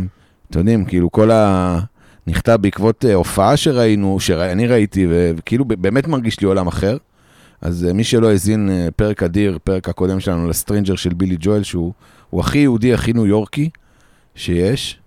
[0.49, 1.79] אתם יודעים, כאילו כל ה...
[2.27, 6.97] נכתב בעקבות אה, הופעה שראינו, שאני ראיתי, וכאילו באמת מרגיש לי עולם אחר.
[7.61, 11.37] אז אה, מי שלא האזין, אה, פרק אדיר, פרק הקודם שלנו ל Stranger של בילי
[11.39, 11.93] ג'ואל, שהוא
[12.29, 13.69] הוא הכי יהודי, הכי ניו יורקי
[14.35, 14.99] שיש.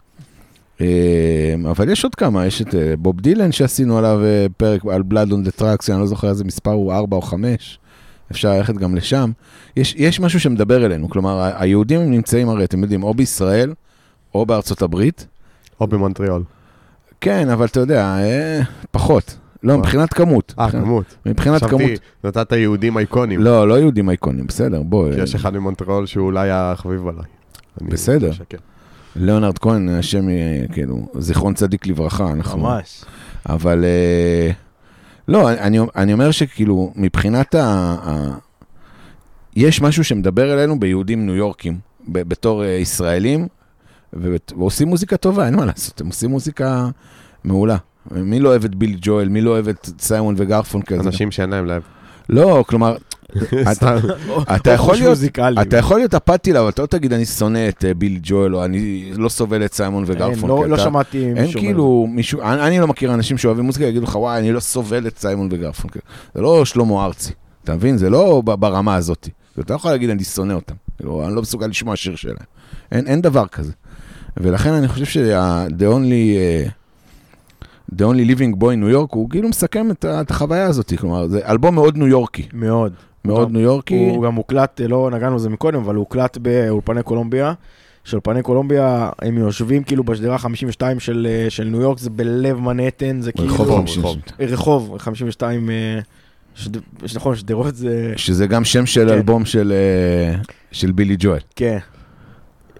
[0.80, 4.20] אה, אבל יש עוד כמה, יש את בוב דילן שעשינו עליו
[4.56, 7.78] פרק על Blood on the Tracks, אני לא זוכר איזה מספר הוא, ארבע או חמש.
[8.30, 9.30] אפשר ללכת גם לשם.
[9.76, 13.72] יש, יש משהו שמדבר אלינו, כלומר, היהודים נמצאים הרי, אתם יודעים, או בישראל,
[14.35, 15.26] או בארצות הברית.
[15.80, 16.43] או במונטריאול.
[17.20, 18.61] כן, אבל אתה יודע, אה,
[18.91, 19.37] פחות.
[19.62, 19.78] לא, מה?
[19.78, 20.55] מבחינת כמות.
[20.59, 21.16] אה, כמות.
[21.26, 21.80] מבחינת כמות.
[21.80, 23.41] חשבתי, נתת יהודים אייקונים.
[23.41, 25.12] לא, לא יהודים אייקונים, בסדר, בוא.
[25.12, 27.24] כי אה, יש אחד ממונטריאול שהוא אולי החביב עליי.
[27.80, 28.30] בסדר.
[29.16, 32.59] ליאונרד כהן, השם, אה, כאילו, זיכרון צדיק לברכה, אנחנו...
[32.59, 33.05] ממש.
[33.49, 34.51] אבל אה,
[35.28, 37.64] לא, אני, אני אומר שכאילו, מבחינת ה,
[38.03, 38.35] ה...
[39.57, 41.78] יש משהו שמדבר אלינו ביהודים ניו יורקים,
[42.09, 43.49] ב- בתור אה, ישראלים,
[44.12, 46.88] ועושים מוזיקה טובה, אין מה לעשות, הם עושים מוזיקה
[47.44, 47.76] מעולה.
[48.10, 51.00] מי לא אוהב את ביל ג'ואל, מי לא אוהב את סיימון וגרפונקל?
[51.00, 51.82] אנשים שאין להם לב.
[52.28, 52.96] לא, כלומר.
[55.62, 58.56] אתה יכול להיות, אפאתי לה, אבל אתה לא תגיד, אני שונא את אה, ביל ג'ואל,
[58.56, 60.46] או אני לא סובל את סיימון אין, וגרפונקל.
[60.46, 61.58] לא- לא שמעתי אין מישהו...
[61.58, 61.68] אומר.
[61.68, 65.06] כאילו מישהו, אני, אני לא מכיר אנשים שאוהבים מוזיקה, יגידו לך, וואי, אני לא סובל
[65.06, 66.00] את סיימון וגרפונקל.
[66.34, 67.32] זה לא שלמה ארצי,
[67.64, 67.96] אתה מבין?
[67.96, 69.28] זה לא ברמה הזאת.
[69.60, 70.74] אתה לא יכול להגיד, אני שונא אותם.
[71.00, 72.36] אני לא מסוגל לשמוע שיר שלהם.
[72.92, 73.72] אין, אין דבר כזה.
[74.37, 76.37] ולכן אני חושב שה-The only,
[76.68, 76.70] uh,
[77.97, 80.93] The only living boy in New York, הוא כאילו מסכם את, את החוויה הזאת.
[80.99, 82.49] כלומר, זה אלבום מאוד ניו יורקי.
[82.53, 82.93] מאוד.
[83.24, 83.53] מאוד.
[83.53, 83.95] ניו יורקי.
[83.95, 87.53] הוא גם הוקלט, לא נגענו בזה מקודם, אבל הוא הוקלט באולפני קולומביה.
[88.05, 93.20] שאולפני קולומביה, הם יושבים כאילו בשדרה 52 של, אה, של ניו יורק, זה בלב מנהטן,
[93.20, 93.55] זה כאילו...
[93.55, 94.03] רחוב רחוב, 50.
[94.03, 94.18] רחוב.
[94.41, 95.99] רחוב, 52, אה,
[96.55, 96.76] שד...
[97.14, 98.12] נכון, שדרות זה...
[98.16, 99.14] שזה גם שם של כן.
[99.14, 100.41] אלבום של, אה,
[100.72, 101.41] של בילי ג'ואל.
[101.57, 101.78] כן.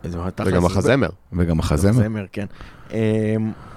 [0.05, 1.09] זה וגם החזמר.
[1.33, 1.93] וגם החזמר.
[1.93, 2.47] זמר, כן.
[2.93, 2.97] אמ,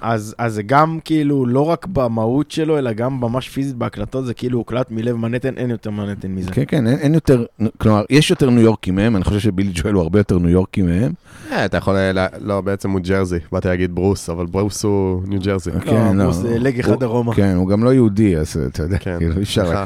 [0.02, 4.34] אז, אז זה גם כאילו, לא רק במהות שלו, אלא גם ממש פיזית בהקלטות, זה
[4.34, 6.50] כאילו הוקלט מלב מנהטן, אין יותר מנהטן מזה.
[6.50, 7.44] כן, כן, אין, אין יותר,
[7.78, 10.82] כלומר, יש יותר ניו יורקי מהם, אני חושב שבילי ג'ואל הוא הרבה יותר ניו יורקי
[10.82, 11.12] מהם.
[11.52, 13.38] אה, אתה יכול, ל- ל- לא, בעצם הוא ג'רזי.
[13.52, 15.70] באתי להגיד ברוס, אבל ברוס הוא ניו ג'רזי.
[15.84, 16.24] כן, לא.
[16.24, 17.34] ברוס, אה, לג אחד דרומה.
[17.34, 19.84] כן, הוא גם לא יהודי, אז אתה יודע, כן, כאילו, אי אפשר.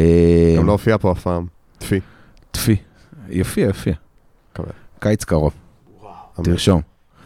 [0.00, 1.46] אה, גם לא הופיע פה אף פעם.
[1.78, 2.00] טפי.
[2.50, 2.76] טפי.
[3.30, 3.94] יופיע, יופיע.
[5.02, 5.52] קיץ קרוב,
[6.38, 6.44] אמן.
[6.44, 6.80] תרשום,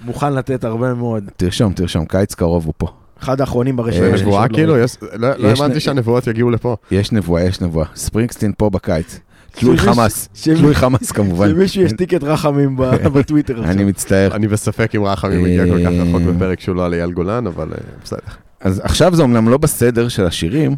[0.04, 1.24] מוכן לתת הרבה מאוד.
[1.36, 2.86] תרשום, תרשום, קיץ קרוב הוא פה.
[3.22, 4.06] אחד האחרונים ברשימה.
[4.06, 4.78] אה, שלי נבואה לא כאילו?
[4.78, 6.76] יש- לא לא יש האמנתי שהנבואות יגיעו לפה.
[6.90, 7.86] יש נבואה, יש נבואה.
[7.94, 9.18] ספרינגסטין פה בקיץ.
[9.58, 11.48] תלוי חמאס, תלוי חמאס כמובן.
[11.50, 12.82] שמישהו ישתיק את רחמים ב-
[13.18, 13.86] בטוויטר אני עכשיו.
[13.86, 14.34] מצטער.
[14.34, 17.46] אני בספק אם רחמים מגיע כל כך אה, רחוק בפרק שהוא לא על אייל גולן,
[17.46, 18.18] אבל אה, בסדר.
[18.60, 20.76] אז עכשיו זה אומנם לא בסדר של השירים,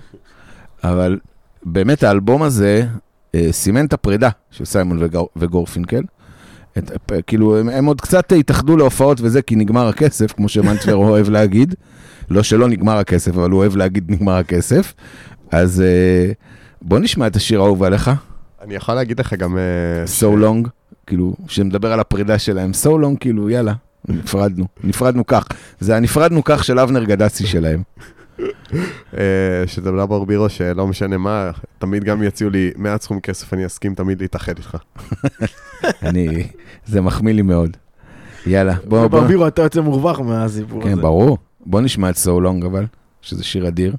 [0.84, 1.18] אבל
[1.64, 2.86] באמת האלבום הזה
[3.34, 6.02] אה, סימן את הפרידה של סיימון וגור, וגורפינקל.
[6.78, 11.28] את, כאילו, הם, הם עוד קצת התאחדו להופעות וזה, כי נגמר הכסף, כמו שמנצ'לר אוהב
[11.28, 11.74] להגיד.
[12.30, 14.94] לא שלא נגמר הכסף, אבל הוא אוהב להגיד נגמר הכסף.
[15.50, 16.32] אז אה,
[16.82, 18.10] בוא נשמע את השיר האהוב עליך,
[18.62, 19.58] אני יכול להגיד לך גם...
[19.58, 20.68] אה, So Long,
[21.06, 22.70] כאילו, שמדבר על הפרידה שלהם.
[22.82, 23.72] So Long, כאילו, יאללה,
[24.08, 25.46] נפרדנו, נפרדנו כך.
[25.80, 27.82] זה הנפרדנו כך של אבנר גדסי שלהם.
[29.18, 33.66] אה, שזה דאבור בירו שלא משנה מה, תמיד גם יציעו לי מעט סכום כסף, אני
[33.66, 34.76] אסכים תמיד להתאחד איתך.
[36.02, 36.46] אני,
[36.86, 37.76] זה מחמיא לי מאוד.
[38.46, 40.90] יאללה, בוא, בוא, ברבירו, אתה יוצא מורווח מהסיפור הזה.
[40.90, 41.38] כן, ברור.
[41.66, 42.86] בוא נשמע את So Long אבל,
[43.22, 43.94] שזה שיר אדיר.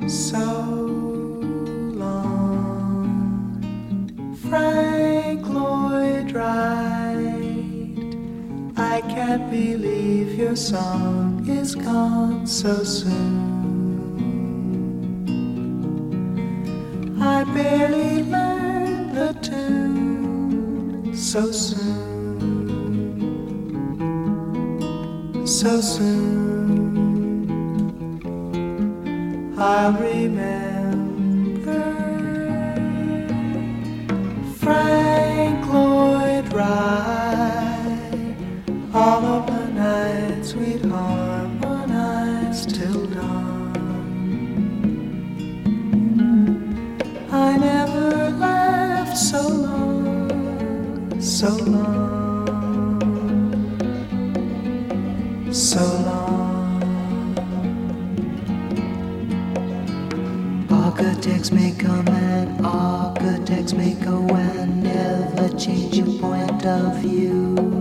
[0.00, 0.44] So
[1.98, 3.12] long,
[4.42, 6.91] Frank Lloyd Wright.
[8.76, 13.50] I can't believe your song is gone so soon.
[17.20, 21.86] I barely learned the tune so soon,
[25.46, 27.12] so soon.
[29.58, 30.71] I'll remember
[65.62, 67.71] Change your point of view.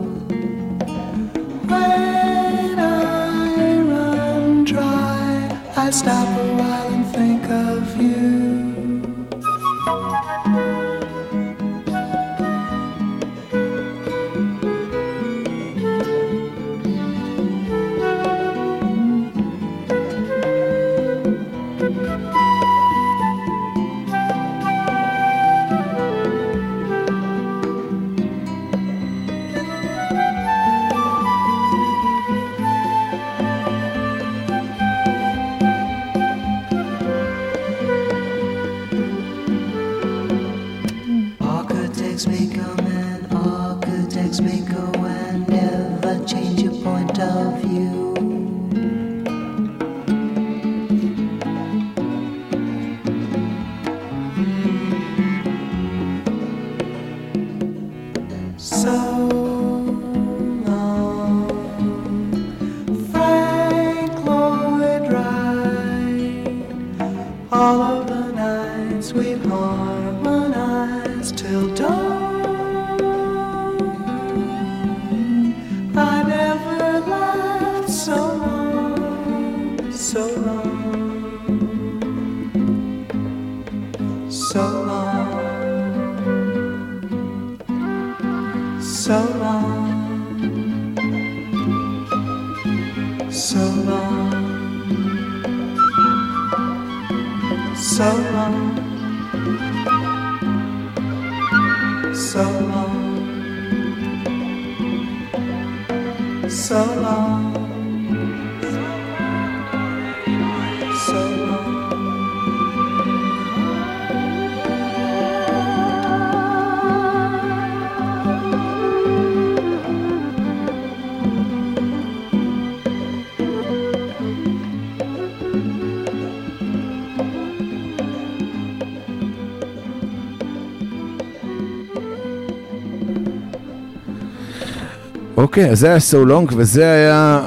[135.42, 137.40] אוקיי, אז זה היה So Long, וזה היה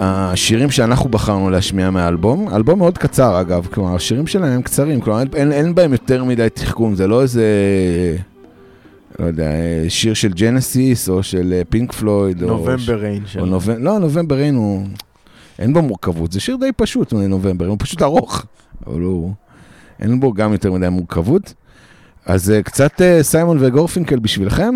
[0.00, 2.48] השירים שאנחנו בחרנו להשמיע מהאלבום.
[2.54, 6.48] אלבום מאוד קצר אגב, כלומר, השירים שלהם הם קצרים, כלומר, אין, אין בהם יותר מדי
[6.54, 7.44] תחכום, זה לא איזה,
[9.18, 9.50] לא יודע,
[9.88, 12.48] שיר של ג'נסיס, או של פינק פלויד, או...
[12.48, 13.46] נובמבר ריין או.
[13.46, 14.86] נובמבר, לא, נובמבר ריין הוא...
[15.58, 18.46] אין בו מורכבות, זה שיר די פשוט, נובמבר, הוא פשוט ארוך,
[18.86, 19.32] אבל הוא...
[20.00, 21.54] אין בו גם יותר מדי מורכבות.
[22.26, 24.74] אז אה, קצת אה, סיימון וגורפינקל בשבילכם.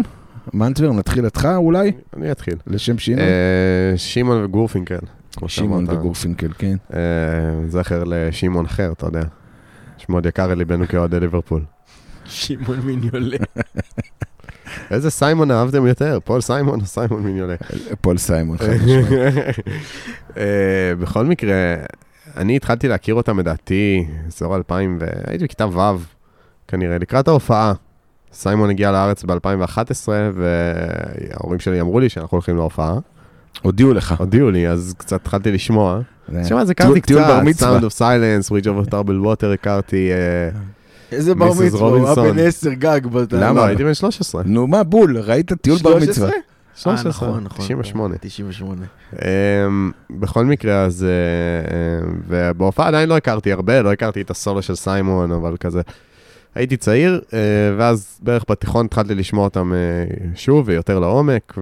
[0.53, 2.55] מנטבר, נתחיל איתך אולי, אני אתחיל.
[2.67, 3.25] לשם שינוי.
[3.25, 4.99] אה, שמעון וגורפינקל.
[5.47, 5.85] שמעון.
[5.89, 6.77] וגורפינקל, כן.
[6.95, 7.01] אה,
[7.69, 9.23] זכר לשמעון אחר, אתה יודע.
[9.99, 11.63] שמאוד יקר לליבנו כאוהדי ליברפול.
[12.25, 13.37] שמעון מיניולה.
[14.91, 16.19] איזה סיימון אהבתם יותר?
[16.25, 17.55] פול סיימון או סיימון מיניולה?
[18.01, 19.09] פול סיימון, חד משמעית.
[20.37, 21.77] אה, בכל מקרה,
[22.37, 25.99] אני התחלתי להכיר אותם לדעתי, אזור 2000, והייתי בכיתה ו',
[26.69, 27.73] כנראה, לקראת ההופעה.
[28.35, 32.95] סיימון הגיע לארץ ב-2011, וההורים שלי אמרו לי שאנחנו הולכים להופעה.
[33.63, 34.15] הודיעו לך.
[34.19, 36.01] הודיעו לי, אז קצת התחלתי לשמוע.
[36.29, 37.79] זה- שמע, זה טיול- הכרתי טיול בר קצת, מצווה.
[37.79, 40.11] Sound of Silence, Bridge over Trouble Water הכרתי.
[40.13, 40.61] אה,
[41.13, 42.33] איזה בר מצווה, הוא היה.
[42.33, 43.01] בן עשר גג.
[43.07, 43.61] באותה- למה?
[43.61, 44.43] לא, הייתי בן 13.
[44.47, 46.13] נו, מה, בול, ראית טיול בר 13?
[46.13, 46.29] מצווה.
[46.29, 46.35] אה,
[46.75, 47.59] 13, נכון, נכון.
[47.65, 48.15] 98.
[48.21, 48.83] 98.
[49.15, 51.05] אמ, בכל מקרה, אז...
[51.05, 51.09] אה,
[52.07, 55.81] אמ, ובהופעה עדיין לא הכרתי הרבה, לא הכרתי את הסולו של סיימון, אבל כזה...
[56.55, 57.39] הייתי צעיר, אה,
[57.79, 59.79] ואז בערך בתיכון התחלתי לשמוע אותם אה,
[60.35, 61.59] שוב ויותר לעומק,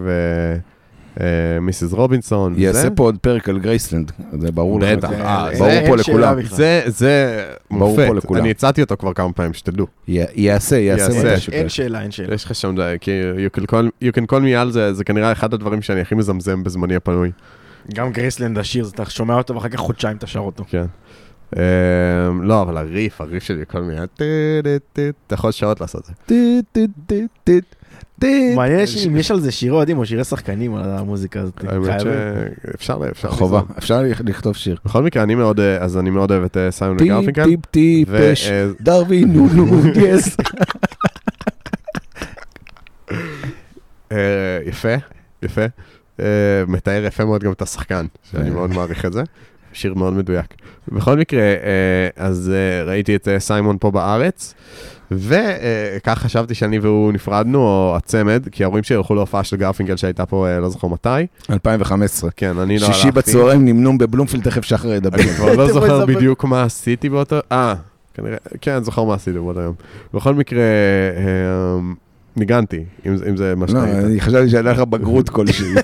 [1.61, 1.93] ו Mrs.
[1.93, 2.55] Robinson.
[2.57, 2.91] יעשה.
[2.91, 4.99] פה עוד פרק על גרייסלנד, זה ברור לך.
[4.99, 6.43] בטח, זה- אה, אין- ברור פה לכולם.
[6.43, 8.25] זה, זה ברור פה מופת.
[8.25, 8.41] לכולם.
[8.41, 9.87] אני הצעתי אותו כבר כמה פעמים, שתדעו.
[10.09, 11.35] יעשה, יעשה.
[11.53, 12.35] אין שאלה, אין שאלה.
[12.35, 13.11] יש לך שם, כי
[13.47, 16.15] you can call- you can call me Al, זה, זה כנראה אחד הדברים שאני הכי
[16.15, 17.31] מזמזם בזמני הפנוי.
[17.95, 20.65] גם גרייסלנד השיר, אתה שומע אותו ואחר כך חודשיים אתה שר אותו.
[20.69, 20.85] כן.
[21.57, 21.61] אמ,
[22.43, 24.01] לא, אבל הריף, הריף שלי, כל מיני...
[24.17, 24.25] טה,
[24.65, 26.35] טה, טה, אתה יכול שעות לעשות את זה.
[28.57, 31.65] מעניין יש- אם יש על זה שירי אוהדים או שירי שחקנים על המוזיקה הזאת.
[31.65, 33.29] האמת שאפשר, אפשר.
[33.31, 33.61] חובה.
[33.79, 34.77] אפשר לכתוב שיר.
[34.85, 37.45] בכל מקרה, אני מאוד, אה, אז אני מאוד אוהב את אה, סיימון טיפ, וגרפינקל.
[37.45, 40.37] טיפ, טיפש, ו- אה, דרווין, נו, נונייס.
[44.67, 44.95] יפה,
[45.43, 45.65] יפה.
[46.67, 48.51] מתאר יפה מאוד גם את השחקן, שאני.
[48.51, 49.23] מאוד מעריך את זה.
[49.73, 50.55] שיר מאוד מדויק.
[50.89, 54.55] בכל מקרה, אה, אז אה, ראיתי את אה, סיימון פה בארץ,
[55.11, 60.27] וכך חשבתי שאני והוא נפרדנו, או הצמד, כי ההורים שלי הלכו להופעה של גרפינגל שהייתה
[60.27, 61.09] פה, לא זוכר מתי.
[61.51, 62.31] 2015.
[62.37, 63.01] כן, אני לא הלכתי.
[63.01, 65.19] שישי בצהריים נמנום בבלומפילד, תכף שחר ידבר.
[65.19, 67.37] אני כבר לא זוכר בדיוק מה עשיתי באותו...
[67.53, 67.75] אה,
[68.15, 69.75] כנראה, כן, אני זוכר מה עשיתי באותו יום.
[70.15, 70.63] בכל מקרה,
[71.17, 71.79] אה,
[72.37, 75.75] ניגנתי, אם זה- אם זה מה לא, שאתה אני חשבתי שהיה לך בגרות כלשהי.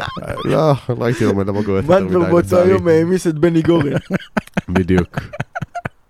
[0.44, 2.70] לא, לא הייתי לומד לבגרות יותר מדי, באותו לצערי.
[2.70, 3.92] היום העמיס את בני גורן.
[4.68, 5.18] בדיוק.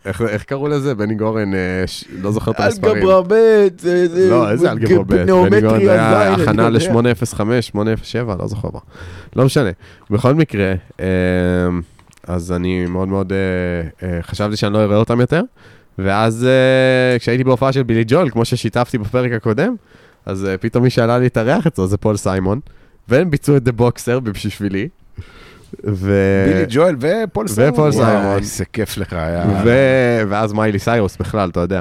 [0.04, 0.94] איך איך קראו לזה?
[0.94, 2.94] בני גורן, אה, ש- לא זוכר את המספרים.
[2.96, 3.34] אלגברה ב',
[3.78, 4.06] זה...
[4.30, 7.00] לא, איזה אלגברה ב', בני גורן זה היה זין, הכנה אני יודע.
[7.02, 8.80] ל-805, 807, לא זוכר מה.
[9.36, 9.70] לא משנה.
[10.10, 11.06] בכל מקרה, אה,
[12.26, 13.38] אז אני מאוד מאוד אה,
[14.08, 15.42] אה, חשבתי שאני לא אראה אותם יותר,
[15.98, 19.74] ואז אה, כשהייתי בהופעה של בילי ג'ול, כמו ששיתפתי בפרק הקודם,
[20.26, 22.60] אז אה, פתאום מי שעלה להתארח אצלו זה פול סיימון,
[23.08, 24.88] והם ביצעו את The Boxer בשבילי.
[25.86, 26.12] ו...
[26.48, 27.72] בילי ג'ואל ופול סיימון.
[27.72, 28.36] ופול סיימון.
[28.36, 29.46] איזה כיף לך היה.
[29.64, 29.70] ו...
[30.28, 31.80] ואז מיילי סיירוס בכלל, אתה יודע.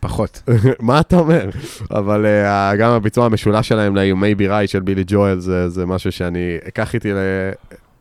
[0.00, 0.42] פחות.
[0.80, 1.48] מה אתה אומר?
[1.90, 5.86] אבל אה, גם הביצוע המשולש שלהם ל-You may be right של בילי ג'ואל זה, זה
[5.86, 7.16] משהו שאני אקח איתי ל...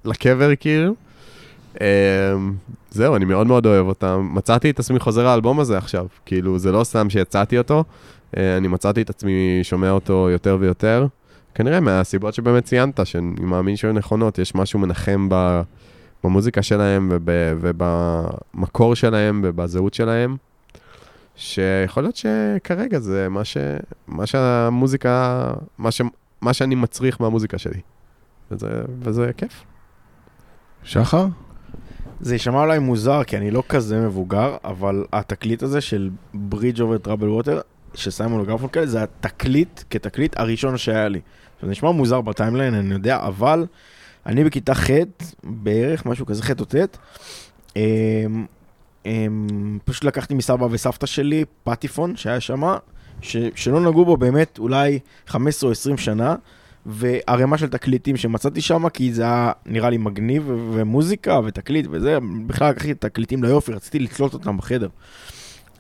[0.06, 0.96] לקבר כאילו.
[1.76, 1.80] Um,
[2.92, 4.30] זהו, אני מאוד מאוד אוהב אותם.
[4.34, 6.06] מצאתי את עצמי חוזר לאלבום הזה עכשיו.
[6.26, 7.84] כאילו, זה לא סתם שיצאתי אותו,
[8.32, 11.08] uh, אני מצאתי את עצמי שומע אותו יותר ויותר.
[11.56, 15.62] כנראה מהסיבות שבאמת ציינת, שאני מאמין שהיו נכונות, יש משהו מנחם ב...
[16.24, 17.30] במוזיקה שלהם וב...
[17.62, 20.38] ובמקור שלהם ובזהות שלהם.
[21.36, 23.58] שיכול להיות שכרגע זה מה, ש...
[24.08, 25.44] מה שהמוזיקה,
[25.78, 26.02] מה, ש...
[26.42, 27.80] מה שאני מצריך מהמוזיקה שלי.
[28.52, 28.68] וזה,
[29.00, 29.64] וזה כיף.
[30.84, 31.28] שחר?
[32.22, 36.98] זה יישמע אולי מוזר, כי אני לא כזה מבוגר, אבל התקליט הזה של Bridge Over
[36.98, 37.62] Troubled Water,
[37.96, 41.20] של סיימון וגרפונקל, זה התקליט, כתקליט הראשון שהיה לי.
[41.62, 43.66] זה נשמע מוזר בטיימליין, אני יודע, אבל
[44.26, 44.90] אני בכיתה ח'
[45.44, 46.98] בערך, משהו כזה, ח' או ט',
[47.76, 48.46] אמ,
[49.06, 52.62] אמ, פשוט לקחתי מסבא וסבתא שלי פטיפון שהיה שם,
[53.56, 56.36] שלא נגעו בו באמת אולי 15 או 20 שנה,
[56.86, 62.18] וערימה של תקליטים שמצאתי שם, כי זה היה נראה לי מגניב, ומוזיקה ותקליט וזה,
[62.48, 64.88] בכלל לקחתי את התקליטים ליופי, רציתי לתלות אותם בחדר.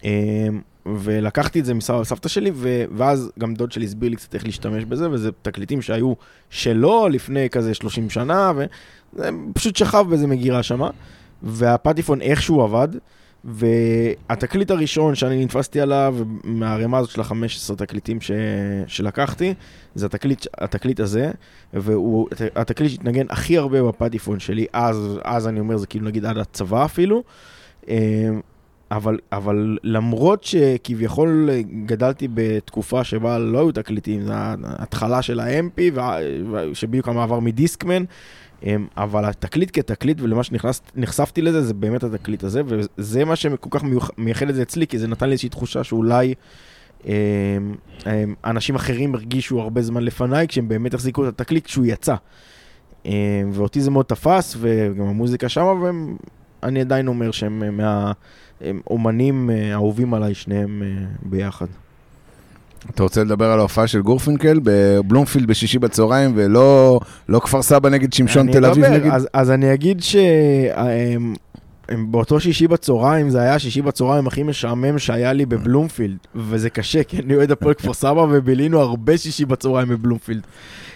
[0.04, 0.10] אמ,
[0.86, 4.46] ולקחתי את זה מסבא וסבתא שלי, ו- ואז גם דוד שלי הסביר לי קצת איך
[4.46, 6.14] להשתמש בזה, וזה תקליטים שהיו
[6.50, 10.90] שלו לפני כזה 30 שנה, וזה פשוט שכב באיזה מגירה שמה,
[11.44, 12.88] והפטיפון איכשהו עבד,
[13.46, 18.32] והתקליט הראשון שאני נתפסתי עליו, מהערימה הזאת של ה-15 תקליטים ש...
[18.88, 19.54] שלקחתי,
[19.96, 21.32] זה התקליט, התקליט הזה,
[21.74, 26.38] והוא התקליט שהתנגן הכי הרבה בפטיפון שלי, אז, אז אני אומר, זה כאילו נגיד עד
[26.38, 27.24] הצבא אפילו.
[27.90, 28.30] אה,
[28.92, 31.50] אבל, אבל למרות שכביכול
[31.86, 34.34] גדלתי בתקופה שבה לא היו תקליטים, זו
[34.64, 35.40] ההתחלה של
[35.94, 36.18] וה-
[36.74, 38.04] שבדיוק המעבר מדיסקמן,
[38.98, 43.84] אבל התקליט כתקליט, ולמה שנחשפתי לזה, זה באמת התקליט הזה, וזה מה שכל כך
[44.18, 46.34] מייחד את זה אצלי, כי זה נתן לי איזושהי תחושה שאולי
[47.06, 47.12] אמ,
[48.06, 52.16] אמ, אנשים אחרים הרגישו הרבה זמן לפניי, כשהם באמת החזיקו את התקליט כשהוא יצא.
[53.06, 53.12] אמ,
[53.54, 55.74] ואותי זה מאוד תפס, וגם המוזיקה שמה,
[56.64, 58.12] ואני עדיין אומר שהם אה, מה...
[58.62, 61.66] הם אומנים אה, עליי, שניהם אה, ביחד.
[62.90, 68.14] אתה רוצה לדבר על ההופעה של גורפינקל בבלומפילד בשישי בצהריים, ולא לא כפר סבא נגד
[68.14, 69.12] שמשון תל אביב נגיד?
[69.12, 71.34] אז, אז אני אגיד שהם...
[71.90, 77.04] הם באותו שישי בצהריים, זה היה השישי בצהריים הכי משעמם שהיה לי בבלומפילד, וזה קשה,
[77.04, 80.42] כי אני אוהד הפועל כפר סבא, ובילינו הרבה שישי בצהריים בבלומפילד,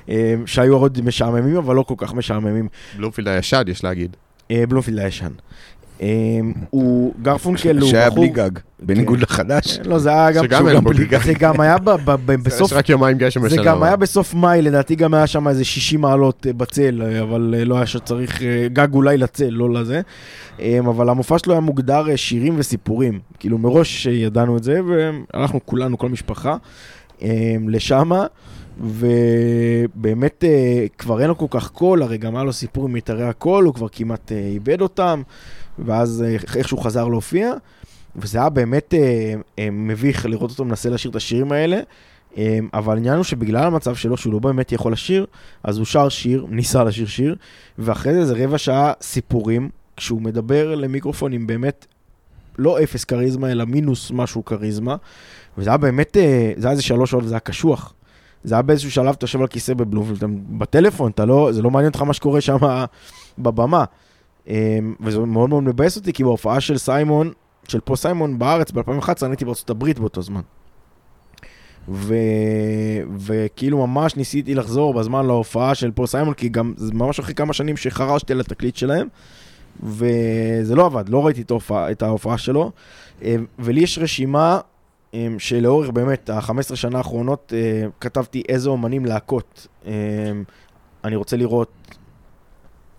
[0.10, 2.68] אה, שהיו עוד משעממים, אבל לא כל כך משעממים.
[2.98, 4.16] בלומפילד הישן, יש להגיד.
[4.52, 5.32] אה, בלומפילד הישן.
[6.02, 6.08] אה,
[6.70, 8.20] הוא, גרפונקל הוא שהיה בחור...
[8.20, 9.80] בלי גג, בניגוד לחדש.
[9.86, 10.44] לא, זה היה גם...
[10.44, 11.24] שגם גם בו בלי- גג.
[11.24, 11.76] זה גם היה
[12.44, 13.64] בסוף יש רק יומיים גשם זה בשנה.
[13.64, 13.88] גם אבל.
[13.88, 17.66] היה בסוף מאי, לדעתי גם היה שם איזה 60 מעלות אה, בצל, אה, אבל אה,
[17.66, 18.42] לא היה שצריך
[18.74, 20.02] גג אולי לצל, לא לזה.
[20.60, 23.20] אה, אבל המופע שלו היה מוגדר שירים וסיפורים.
[23.40, 24.80] כאילו מראש ידענו את זה,
[25.34, 26.56] והלכנו כולנו, כל משפחה,
[27.22, 27.30] אה,
[27.68, 28.26] לשמה.
[28.82, 30.44] ובאמת
[30.98, 33.74] כבר אין לו כל כך קול, הרי גם היה לו סיפור עם מיתרי הקול, הוא
[33.74, 35.22] כבר כמעט איבד אותם,
[35.80, 37.54] ואז אה, איכשהו חזר להופיע,
[38.16, 41.80] וזה היה באמת אה, אה, מביך לראות אותו מנסה לשיר את השירים האלה.
[42.38, 45.26] אמ, אבל העניין הוא שבגלל המצב שלו, שהוא לא באמת יכול לשיר,
[45.64, 47.36] אז הוא שר שיר, ניסה לשיר שיר,
[47.80, 51.86] ואחרי זה זה רבע שעה סיפורים, כשהוא מדבר למיקרופון עם באמת
[52.58, 54.96] לא אפס כריזמה, אלא מינוס משהו כריזמה,
[55.58, 57.94] וזה היה באמת, אה, זה היה איזה שלוש שעות וזה היה קשוח.
[58.44, 61.90] זה היה באיזשהו שלב, אתה יושב על כיסא בבלומפילד, בטלפון, אתה לא, זה לא מעניין
[61.90, 62.58] אותך מה שקורה שם
[63.40, 63.84] בבמה.
[64.48, 67.32] אמ, וזה מאוד מאוד מבאס אותי, כי בהופעה של סיימון,
[67.68, 70.42] של פה סיימון בארץ ב-2011, אני הייתי בארצות הברית באותו זמן.
[71.90, 72.16] ו...
[73.18, 77.54] וכאילו ממש ניסיתי לחזור בזמן להופעה של פול סיימון, כי גם זה ממש אחרי כמה
[77.54, 79.08] שנים שחרשתי על התקליט שלהם,
[79.84, 82.72] וזה לא עבד, לא ראיתי את ההופעה, את ההופעה שלו.
[83.24, 84.60] אה, ולי יש רשימה
[85.14, 89.68] אה, שלאורך באמת ה-15 שנה האחרונות אה, כתבתי איזה אומנים להכות.
[91.04, 91.98] אני רוצה לראות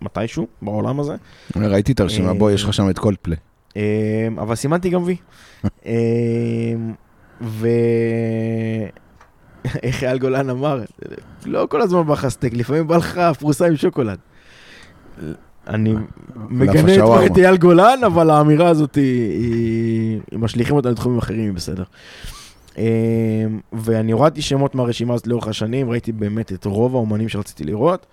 [0.01, 1.15] מתישהו בעולם הזה.
[1.55, 3.37] ראיתי את הרשימה, אה, בוא, יש לך שם את קולדפליי.
[3.75, 3.81] אמ,
[4.39, 5.15] אבל סימנתי גם וי.
[5.85, 5.91] אמ,
[7.41, 7.67] ו...
[9.83, 10.81] איך אייל גולן אמר,
[11.45, 14.17] לא כל הזמן בא לך סטייק, לפעמים בא לך פרוסה עם שוקולד.
[15.67, 15.93] אני
[16.49, 16.95] מגנה
[17.25, 21.83] את- אייל גולן, אבל האמירה הזאת היא, משליכים אותה לתחומים אחרים, היא בסדר.
[23.73, 28.05] ואני הורדתי שמות מהרשימה הזאת לאורך השנים, ראיתי באמת את רוב האומנים שרציתי לראות.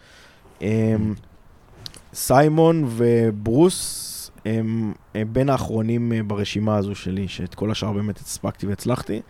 [2.15, 8.67] סיימון וברוס הם, הם בין האחרונים אה, ברשימה הזו שלי, שאת כל השאר באמת הספקתי
[8.67, 9.21] והצלחתי.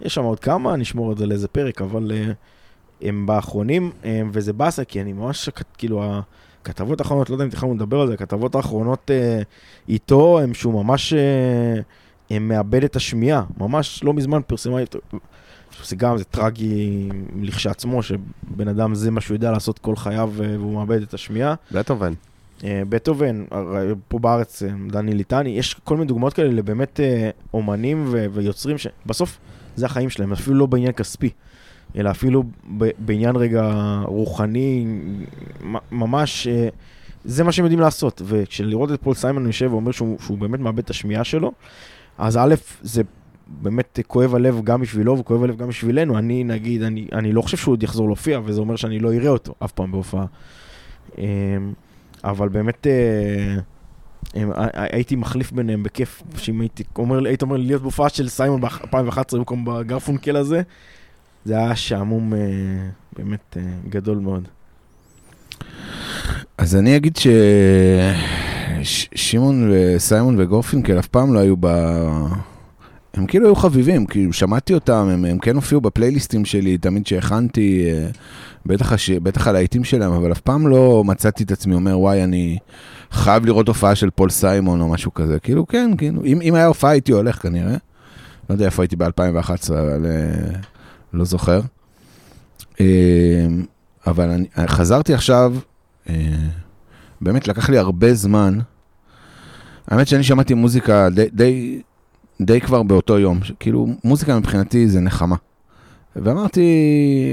[0.00, 2.32] יש שם עוד כמה, נשמור את זה לאיזה פרק, אבל אה,
[3.02, 6.04] הם באחרונים, אה, וזה באסה, כי אני ממש, כאילו,
[6.62, 9.10] הכתבות האחרונות, לא יודע אם תכננו לדבר על זה, הכתבות האחרונות
[9.88, 11.14] איתו, הם שהוא ממש
[12.30, 13.44] הם מאבד את השמיעה.
[13.58, 14.98] ממש לא מזמן פרסמה איתו.
[15.84, 17.08] זה גם, זה טרגי
[17.42, 21.54] לכשעצמו, שבן אדם זה מה שהוא יודע לעשות כל חייו אה, והוא מאבד את השמיעה.
[21.72, 22.12] בטהובן.
[22.64, 23.44] אה, בטהובן,
[24.08, 27.00] פה בארץ, אה, דני ליטני, יש כל מיני דוגמאות כאלה לבאמת
[27.54, 29.38] אומנים ו- ויוצרים שבסוף
[29.76, 31.30] זה החיים שלהם, אפילו לא בעניין כספי,
[31.96, 32.42] אלא אפילו
[32.78, 33.72] ב- בעניין רגע
[34.04, 34.86] רוחני,
[35.92, 36.48] ממש,
[37.24, 38.22] זה מה שהם יודעים לעשות.
[38.24, 41.52] וכשלראות את פול סיימון יושב ואומר שהוא, שהוא באמת מאבד את השמיעה שלו,
[42.18, 43.02] אז א', זה
[43.62, 46.18] באמת כואב הלב גם בשבילו וכואב הלב גם בשבילנו.
[46.18, 49.28] אני, נגיד, אני, אני לא חושב שהוא עוד יחזור להופיע, וזה אומר שאני לא אראה
[49.28, 50.26] אותו אף פעם בהופעה.
[51.18, 51.24] אה,
[52.24, 53.56] אבל באמת, אה,
[54.74, 59.36] הייתי מחליף ביניהם בכיף, שאם הייתי אומר, היית אומר לי להיות בהופעה של סיימון ב-2011
[59.36, 60.62] במקום בגרפונקל הזה,
[61.44, 62.38] זה היה שעמום אה,
[63.16, 64.48] באמת אה, גדול מאוד.
[66.58, 67.18] אז אני אגיד
[68.82, 71.66] ששמעון וסיימון וגורפינקל אף פעם לא היו ב...
[73.14, 77.84] הם כאילו היו חביבים, כאילו שמעתי אותם, הם, הם כן הופיעו בפלייליסטים שלי, תמיד שהכנתי,
[77.86, 78.08] אה,
[78.66, 79.10] בטח, הש...
[79.10, 82.58] בטח הלהיטים שלהם, אבל אף פעם לא מצאתי את עצמי אומר, וואי, אני
[83.10, 85.38] חייב לראות הופעה של פול סיימון או משהו כזה.
[85.38, 87.76] כאילו, כן, כאילו, אם, אם היה הופעה הייתי הולך כנראה.
[88.50, 90.58] לא יודע איפה הייתי ב-2011, אבל אה,
[91.12, 91.60] לא זוכר.
[92.80, 92.86] אה,
[94.06, 95.54] אבל אני, חזרתי עכשיו,
[97.20, 98.58] באמת לקח לי הרבה זמן.
[99.88, 101.82] האמת שאני שמעתי מוזיקה די, די,
[102.40, 105.36] די כבר באותו יום, כאילו מוזיקה מבחינתי זה נחמה.
[106.16, 106.66] ואמרתי,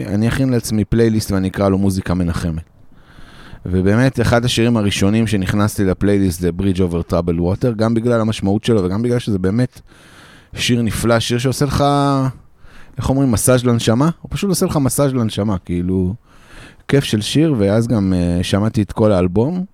[0.08, 2.64] אני אכין לעצמי פלייליסט ואני אקרא לו מוזיקה מנחמת.
[3.66, 8.84] ובאמת, אחד השירים הראשונים שנכנסתי לפלייליסט זה Bridge Over Trouble Water, גם בגלל המשמעות שלו
[8.84, 9.82] וגם בגלל שזה באמת
[10.54, 11.84] שיר נפלא, שיר שעושה לך,
[12.98, 14.10] איך אומרים, מסאז' לנשמה?
[14.22, 16.14] הוא פשוט עושה לך מסאז' לנשמה, כאילו,
[16.88, 19.66] כיף של שיר, ואז גם אה, שמעתי את כל האלבום,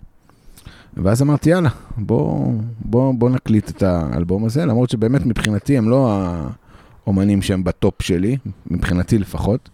[0.97, 6.11] ואז אמרתי, יאללה, בוא, בוא, בוא נקליט את האלבום הזה, למרות שבאמת מבחינתי הם לא
[7.05, 8.37] האומנים שהם בטופ שלי,
[8.67, 9.69] מבחינתי לפחות.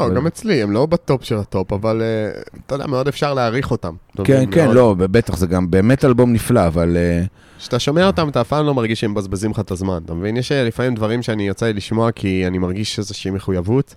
[0.00, 3.34] לא, אבל- גם אצלי, הם לא בטופ של הטופ, אבל אה, אתה יודע, מאוד אפשר
[3.34, 3.94] להעריך אותם.
[4.24, 4.44] כן?
[4.50, 4.74] כן, מאוד.
[4.76, 6.96] לא, בטח, זה גם באמת אלבום נפלא, אבל...
[6.96, 7.24] אה,
[7.58, 10.36] כשאתה שומע אותם, אתה אף פעם לא מרגיש שהם מבזבזים לך את הזמן, אתה מבין?
[10.36, 13.94] יש אה, לפעמים דברים שאני יוצא לי לשמוע כי אני מרגיש איזושהי מחויבות.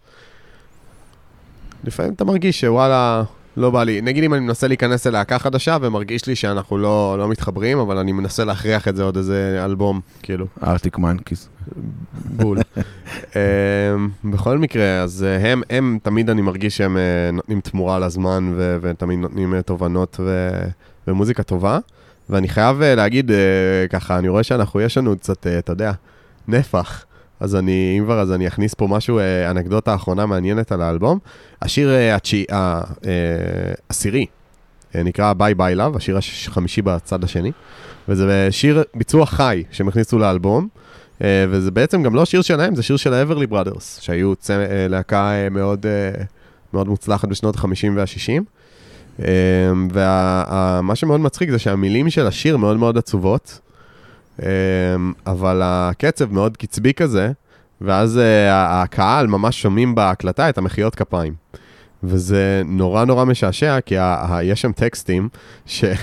[1.84, 3.23] לפעמים אתה מרגיש שוואלה,
[3.58, 4.01] לא בא לי.
[4.01, 8.12] נגיד אם אני מנסה להיכנס ללהקה חדשה ומרגיש לי שאנחנו לא, לא מתחברים, אבל אני
[8.12, 11.49] מנסה להכריח את זה עוד איזה אלבום, כאילו, ארטיק מנקיס.
[12.26, 12.58] בול.
[13.36, 18.51] אמ, בכל מקרה, אז אה, הם, הם, תמיד אני מרגיש שהם אה, נותנים תמורה לזמן
[18.55, 20.68] ו- ותמיד נותנים אה, תובנות ו-
[21.08, 21.80] ומוזיקה טובה.
[22.30, 23.32] ואני חייב להגיד,
[23.89, 25.91] ככה, אני רואה שאנחנו, יש לנו קצת, אתה יודע,
[26.47, 27.05] נפח.
[27.39, 31.19] אז אני, אם כבר, אז אני אכניס פה משהו, אה, אנקדוטה אחרונה מעניינת על האלבום.
[31.61, 33.11] השיר התשיעי, אה, אה,
[33.89, 34.25] העשירי,
[34.95, 37.51] נקרא ביי ביי לב, השיר הש- החמישי בצד השני.
[38.09, 40.67] וזה שיר ביצוע חי שהם הכניסו לאלבום.
[41.21, 44.51] וזה בעצם גם לא שיר שלהם, זה שיר של האברלי בראדרס, שהיו צ...
[44.51, 44.55] אה,
[44.89, 45.85] להקה מאוד,
[46.73, 48.41] מאוד מוצלחת בשנות ה-50 וה-60.
[49.93, 53.59] ומה שמאוד מצחיק זה שהמילים של השיר מאוד מאוד עצובות,
[55.27, 57.31] אבל הקצב מאוד קצבי כזה,
[57.81, 61.33] ואז אה, הקהל ממש שומעים בהקלטה את המחיאות כפיים.
[62.04, 63.95] וזה נורא נורא משעשע, כי
[64.43, 65.30] יש שם טקסטים
[65.66, 65.95] שהם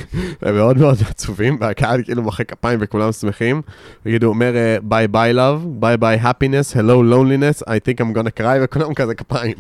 [0.56, 3.62] מאוד מאוד עצובים, והקהל כאילו מוחא כפיים וכולם שמחים.
[4.06, 8.40] נגיד, הוא אומר, bye bye love, bye bye happiness, hello loneliness, I think I'm gonna
[8.40, 9.54] cry, וכולם כזה כפיים.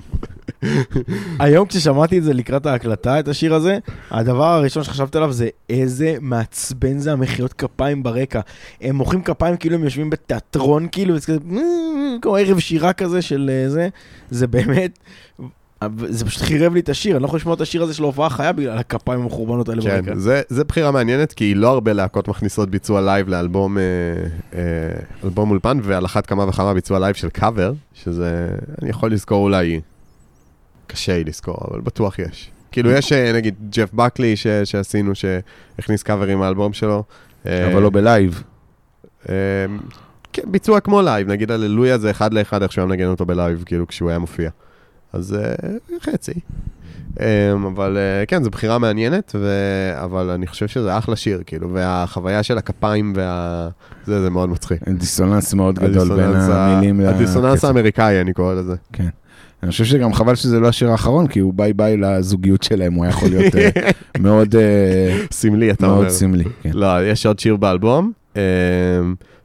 [1.40, 3.78] היום כששמעתי את זה לקראת ההקלטה, את השיר הזה,
[4.10, 8.40] הדבר הראשון שחשבתי עליו זה איזה מעצבן זה המחיאות כפיים ברקע.
[8.80, 11.14] הם מוחאים כפיים כאילו הם יושבים בתיאטרון, כאילו,
[11.44, 13.88] "מ-מ-מ", כמו ערב שירה כזה של אה, זה,
[14.30, 14.98] זה באמת,
[16.08, 18.30] זה פשוט חירב לי את השיר, אני לא יכול לשמוע את השיר הזה של ההופעה
[18.30, 20.02] חיה בגלל הכפיים המחורבנות האלה ברקע.
[20.02, 23.82] כן, זה, זה בחירה מעניינת, כי לא הרבה להקות מכניסות ביצוע לייב לאלבום אה,
[24.54, 24.60] אה,
[25.24, 28.48] אלבום אולפן, ועל אחת כמה וכמה ביצוע לייב של קאבר, שזה,
[28.82, 29.80] אני יכול לזכור אולי,
[30.86, 32.50] קשה לי לזכור, אבל בטוח יש.
[32.72, 37.04] כאילו יש אה, נגיד ג'ף בקלי ש, שעשינו, שהכניס קאברים מהאלבום שלו.
[37.46, 38.42] אה, אבל לא בלייב.
[39.28, 39.34] אה,
[40.32, 43.62] כן, ביצוע כמו לייב, נגיד הללויה זה אחד לאחד איך שהוא היה מנגן אותו בלייב,
[43.66, 44.50] כאילו כשהוא היה מופיע.
[45.14, 45.54] אז אה,
[46.00, 46.32] חצי.
[47.20, 49.48] אה, אבל אה, כן, זו בחירה מעניינת, ו...
[50.04, 53.68] אבל אני חושב שזה אחלה שיר, כאילו, והחוויה של הכפיים וה...
[54.06, 54.88] זה, זה מאוד מצחיק.
[54.88, 57.64] דיסוננס מאוד גדול בין המילים הדיסוננס.
[57.64, 58.74] האמריקאי, אני קורא לזה.
[59.62, 63.04] אני חושב שגם חבל שזה לא השיר האחרון, כי הוא ביי ביי לזוגיות שלהם, הוא
[63.04, 63.90] היה יכול להיות אה,
[64.20, 64.54] מאוד
[65.30, 65.96] סמלי, אתה אומר.
[65.96, 66.44] מאוד סמלי.
[66.62, 66.70] כן.
[66.74, 68.12] לא, יש עוד שיר באלבום,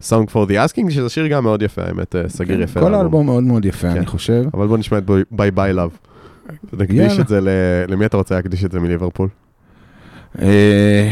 [0.02, 2.80] Song for the Asking, שזה שיר גם מאוד יפה, האמת, אה, סגיר כן, יפה.
[2.80, 2.94] כל.
[2.94, 3.98] האלבום מאוד מאוד יפה, כן.
[3.98, 4.44] אני חושב.
[4.54, 5.90] אבל בוא נשמע את Bye Bye Love.
[6.74, 7.20] נקדיש.
[7.20, 7.40] את זה,
[7.88, 9.28] למי אתה רוצה להקדיש את זה מליברפול?
[10.42, 11.10] אה,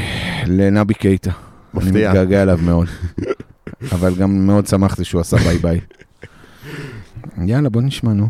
[0.47, 1.31] לנבי קייטה.
[1.31, 2.09] אני מפתיע.
[2.09, 2.87] מתגעגע אליו מאוד.
[3.93, 5.79] אבל גם מאוד שמחתי שהוא עשה ביי ביי.
[7.45, 8.27] יאללה, בוא נשמע, נו.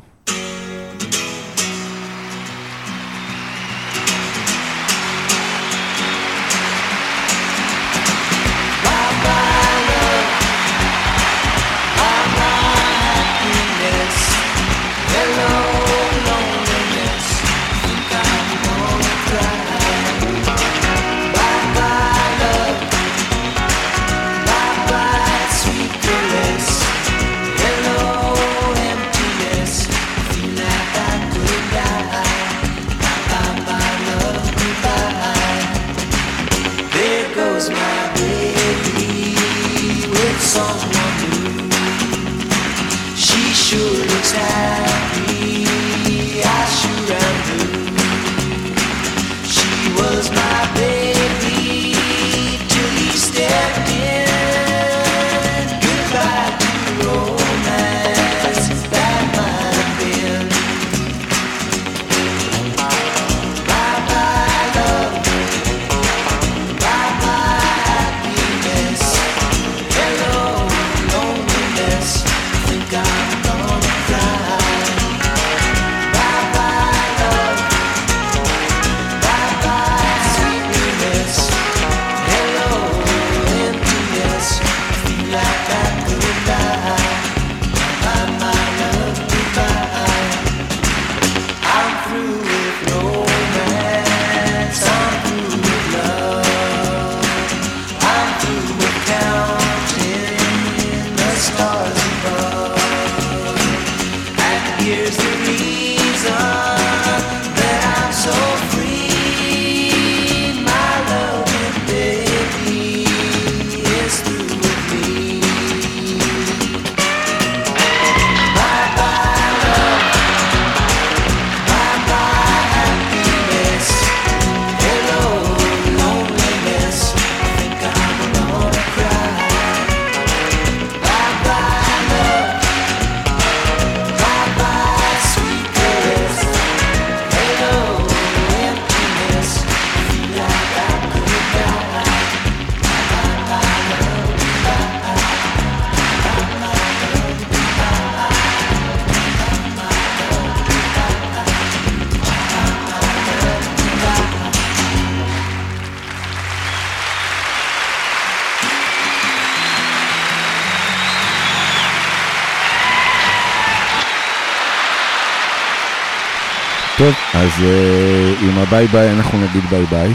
[167.08, 170.14] טוב, אז אה, עם הביי ביי אנחנו נגיד ביי ביי.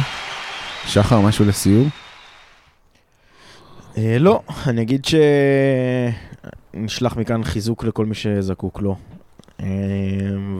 [0.86, 1.88] שחר, משהו לסיום?
[3.98, 5.06] אה, לא, אני אגיד
[6.74, 8.96] שנשלח מכאן חיזוק לכל מי שזקוק לו.
[9.60, 9.66] אה,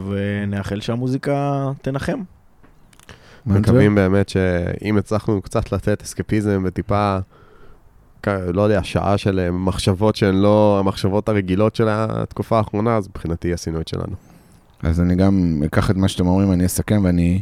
[0.08, 2.20] ונאחל שהמוזיקה תנחם.
[3.46, 7.18] מקווים באמת שאם הצלחנו קצת לתת אסקפיזם וטיפה,
[8.26, 13.80] לא יודע, שעה של מחשבות שהן לא המחשבות הרגילות של התקופה האחרונה, אז מבחינתי עשינו
[13.80, 14.31] את שלנו.
[14.82, 17.40] אז אני גם אקח את מה שאתם אומרים, אני אסכם, ואני...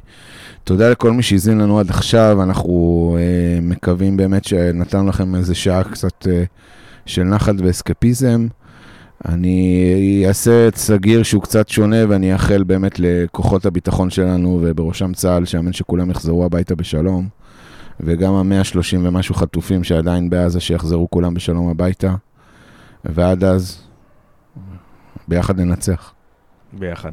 [0.64, 5.84] תודה לכל מי שהזין לנו עד עכשיו, אנחנו אה, מקווים באמת שנתנו לכם איזה שעה
[5.84, 6.44] קצת אה,
[7.06, 8.46] של נחת ואסקפיזם.
[9.28, 15.44] אני אעשה את סגיר שהוא קצת שונה, ואני אאחל באמת לכוחות הביטחון שלנו, ובראשם צה"ל,
[15.44, 17.28] שאמן שכולם יחזרו הביתה בשלום.
[18.00, 22.14] וגם המאה שלושים ומשהו חטופים שעדיין בעזה, שיחזרו כולם בשלום הביתה.
[23.04, 23.82] ועד אז,
[25.28, 26.12] ביחד ננצח.
[26.72, 27.10] ביחד.